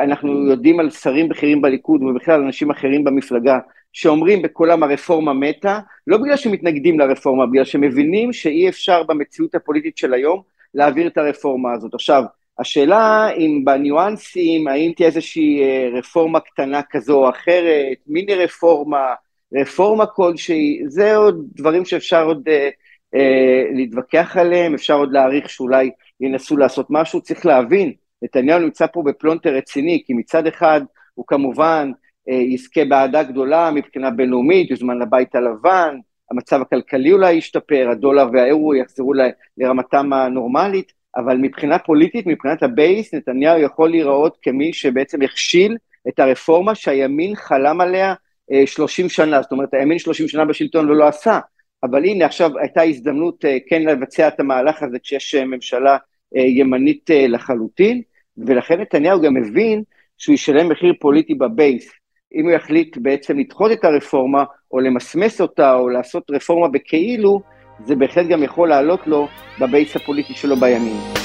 אנחנו 0.04 0.47
יודעים 0.50 0.80
על 0.80 0.89
שרים 0.89 1.30
בכירים 1.30 1.62
בליכוד 1.62 2.04
ובכלל 2.04 2.41
אנשים 2.41 2.71
אחרים 2.71 3.04
במפלגה 3.04 3.60
שאומרים 3.93 4.41
בקולם 4.41 4.84
הרפורמה 4.84 5.34
מתה, 5.34 5.80
לא 6.08 6.17
בגלל 6.17 6.38
שמתנגדים 6.38 7.00
לרפורמה, 7.00 7.45
בגלל 7.45 7.65
שמבינים 7.65 8.34
שאי 8.34 8.69
אפשר 8.69 9.04
במציאות 9.04 9.56
הפוליטית 9.56 9.97
של 9.97 10.13
היום 10.13 10.41
להעביר 10.74 11.08
את 11.08 11.17
הרפורמה 11.17 11.74
הזאת. 11.74 11.93
עכשיו, 11.93 12.24
השאלה 12.60 13.30
אם 13.38 13.62
בניואנסים, 13.65 14.67
האם 14.67 14.91
תהיה 14.95 15.08
איזושהי 15.08 15.63
אה, 15.63 15.89
רפורמה 15.93 16.39
קטנה 16.39 16.82
כזו 16.89 17.26
או 17.26 17.30
אחרת, 17.30 17.97
מיני 18.08 18.36
רפורמה, 18.36 19.13
רפורמה 19.54 20.06
כלשהי, 20.06 20.82
זה 20.88 21.15
עוד 21.15 21.45
דברים 21.56 21.86
שאפשר 21.86 22.26
עוד 22.26 22.50
אה, 22.50 22.69
אה, 23.15 23.63
להתווכח 23.74 24.38
עליהם, 24.38 24.74
אפשר 24.74 24.93
עוד 24.93 25.12
להעריך 25.12 25.50
שאולי 25.50 25.91
ינסו 26.21 26.58
לעשות 26.58 26.88
משהו, 26.89 27.21
צריך 27.21 27.45
להבין, 27.45 27.93
נתניהו 28.21 28.60
נמצא 28.60 28.88
פה 28.88 29.03
בפלונטר 29.05 29.55
רציני, 29.55 30.03
כי 30.05 30.13
מצד 30.13 30.47
אחד 30.47 30.81
הוא 31.13 31.25
כמובן 31.27 31.91
אה, 32.29 32.34
יזכה 32.36 32.86
באהדה 32.86 33.23
גדולה 33.23 33.71
מבחינה 33.71 34.10
בינלאומית, 34.10 34.71
יוזמן 34.71 34.99
לבית 34.99 35.36
הלבן, 35.36 35.97
המצב 36.31 36.62
הכלכלי 36.62 37.12
אולי 37.12 37.34
ישתפר, 37.34 37.89
הדולר 37.91 38.27
והאירו 38.34 38.75
יחזרו 38.75 39.13
לרמתם 39.57 40.13
הנורמלית, 40.13 40.91
אבל 41.15 41.38
מבחינה 41.38 41.79
פוליטית, 41.79 42.27
מבחינת 42.27 42.63
הבייס, 42.63 43.13
נתניהו 43.13 43.60
יכול 43.60 43.89
להיראות 43.89 44.38
כמי 44.41 44.73
שבעצם 44.73 45.21
הכשיל 45.21 45.77
את 46.07 46.19
הרפורמה 46.19 46.75
שהימין 46.75 47.36
חלם 47.36 47.81
עליה 47.81 48.13
אה, 48.51 48.67
30 48.67 49.10
שנה, 49.10 49.41
זאת 49.41 49.51
אומרת 49.51 49.73
הימין 49.73 49.99
30 49.99 50.27
שנה 50.27 50.45
בשלטון 50.45 50.89
ולא 50.89 51.07
עשה, 51.07 51.39
אבל 51.84 52.05
הנה 52.05 52.25
עכשיו 52.25 52.57
הייתה 52.60 52.81
הזדמנות 52.81 53.45
אה, 53.45 53.57
כן 53.67 53.81
לבצע 53.81 54.27
את 54.27 54.39
המהלך 54.39 54.84
הזה 54.84 54.99
כשיש 54.99 55.36
אה, 55.36 55.45
ממשלה 55.45 55.97
אה, 56.38 56.41
ימנית 56.41 57.12
אה, 57.12 57.27
לחלוטין, 57.27 58.01
ולכן 58.47 58.82
נתניהו 58.82 59.21
גם 59.21 59.34
מבין 59.34 59.84
שהוא 60.17 60.34
ישלם 60.34 60.69
מחיר 60.69 60.93
פוליטי 60.99 61.36
בבייס. 61.36 61.91
אם 62.36 62.43
הוא 62.43 62.51
יחליט 62.51 62.97
בעצם 62.97 63.39
לדחות 63.39 63.71
את 63.71 63.86
הרפורמה, 63.86 64.43
או 64.71 64.80
למסמס 64.80 65.41
אותה, 65.41 65.73
או 65.75 65.89
לעשות 65.89 66.32
רפורמה 66.32 66.67
בכאילו, 66.67 67.41
זה 67.86 67.95
בהחלט 67.95 68.27
גם 68.27 68.43
יכול 68.43 68.69
לעלות 68.69 69.08
לו 69.08 69.27
בבייס 69.60 69.95
הפוליטי 69.95 70.34
שלו 70.34 70.56
בימין. 70.56 71.20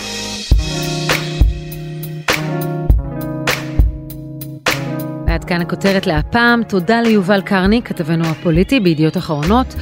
כאן 5.47 5.61
הכותרת 5.61 6.07
להפעם. 6.07 6.63
תודה 6.63 7.01
ליובל 7.01 7.41
קרני, 7.41 7.83
כתבנו 7.83 8.25
הפוליטי 8.27 8.81
בידיעות 8.81 9.17
אחרונות. 9.17 9.75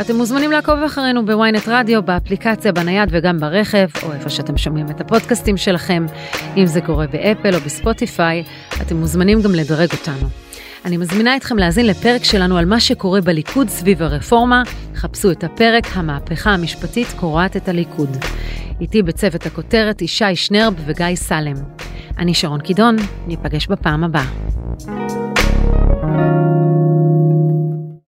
אתם 0.00 0.16
מוזמנים 0.16 0.52
לעקוב 0.52 0.82
אחרינו 0.86 1.26
בוויינט 1.26 1.68
רדיו, 1.68 2.02
באפליקציה, 2.02 2.72
בנייד 2.72 3.08
וגם 3.12 3.40
ברכב, 3.40 3.86
או 4.02 4.12
איפה 4.12 4.30
שאתם 4.30 4.56
שומעים 4.56 4.86
את 4.90 5.00
הפודקאסטים 5.00 5.56
שלכם. 5.56 6.06
אם 6.56 6.66
זה 6.66 6.80
קורה 6.80 7.06
באפל 7.06 7.54
או 7.54 7.60
בספוטיפיי, 7.60 8.44
אתם 8.82 8.96
מוזמנים 8.96 9.42
גם 9.42 9.54
לדרג 9.54 9.88
אותנו. 9.92 10.28
אני 10.84 10.96
מזמינה 10.96 11.36
אתכם 11.36 11.58
להאזין 11.58 11.86
לפרק 11.86 12.24
שלנו 12.24 12.58
על 12.58 12.64
מה 12.64 12.80
שקורה 12.80 13.20
בליכוד 13.20 13.68
סביב 13.68 14.02
הרפורמה. 14.02 14.62
חפשו 14.94 15.30
את 15.30 15.44
הפרק 15.44 15.84
"המהפכה 15.94 16.50
המשפטית 16.50 17.08
קורעת 17.16 17.56
את 17.56 17.68
הליכוד". 17.68 18.16
איתי 18.80 19.02
בצוות 19.02 19.46
הכותרת 19.46 20.02
ישי 20.02 20.36
שנרב 20.36 20.74
וגיא 20.86 21.14
סלם. 21.14 21.56
אני 22.18 22.34
שרון 22.34 22.60
קידון, 22.60 22.96
ניפגש 23.26 23.66
בפעם 23.66 24.04
הבאה. 24.04 25.21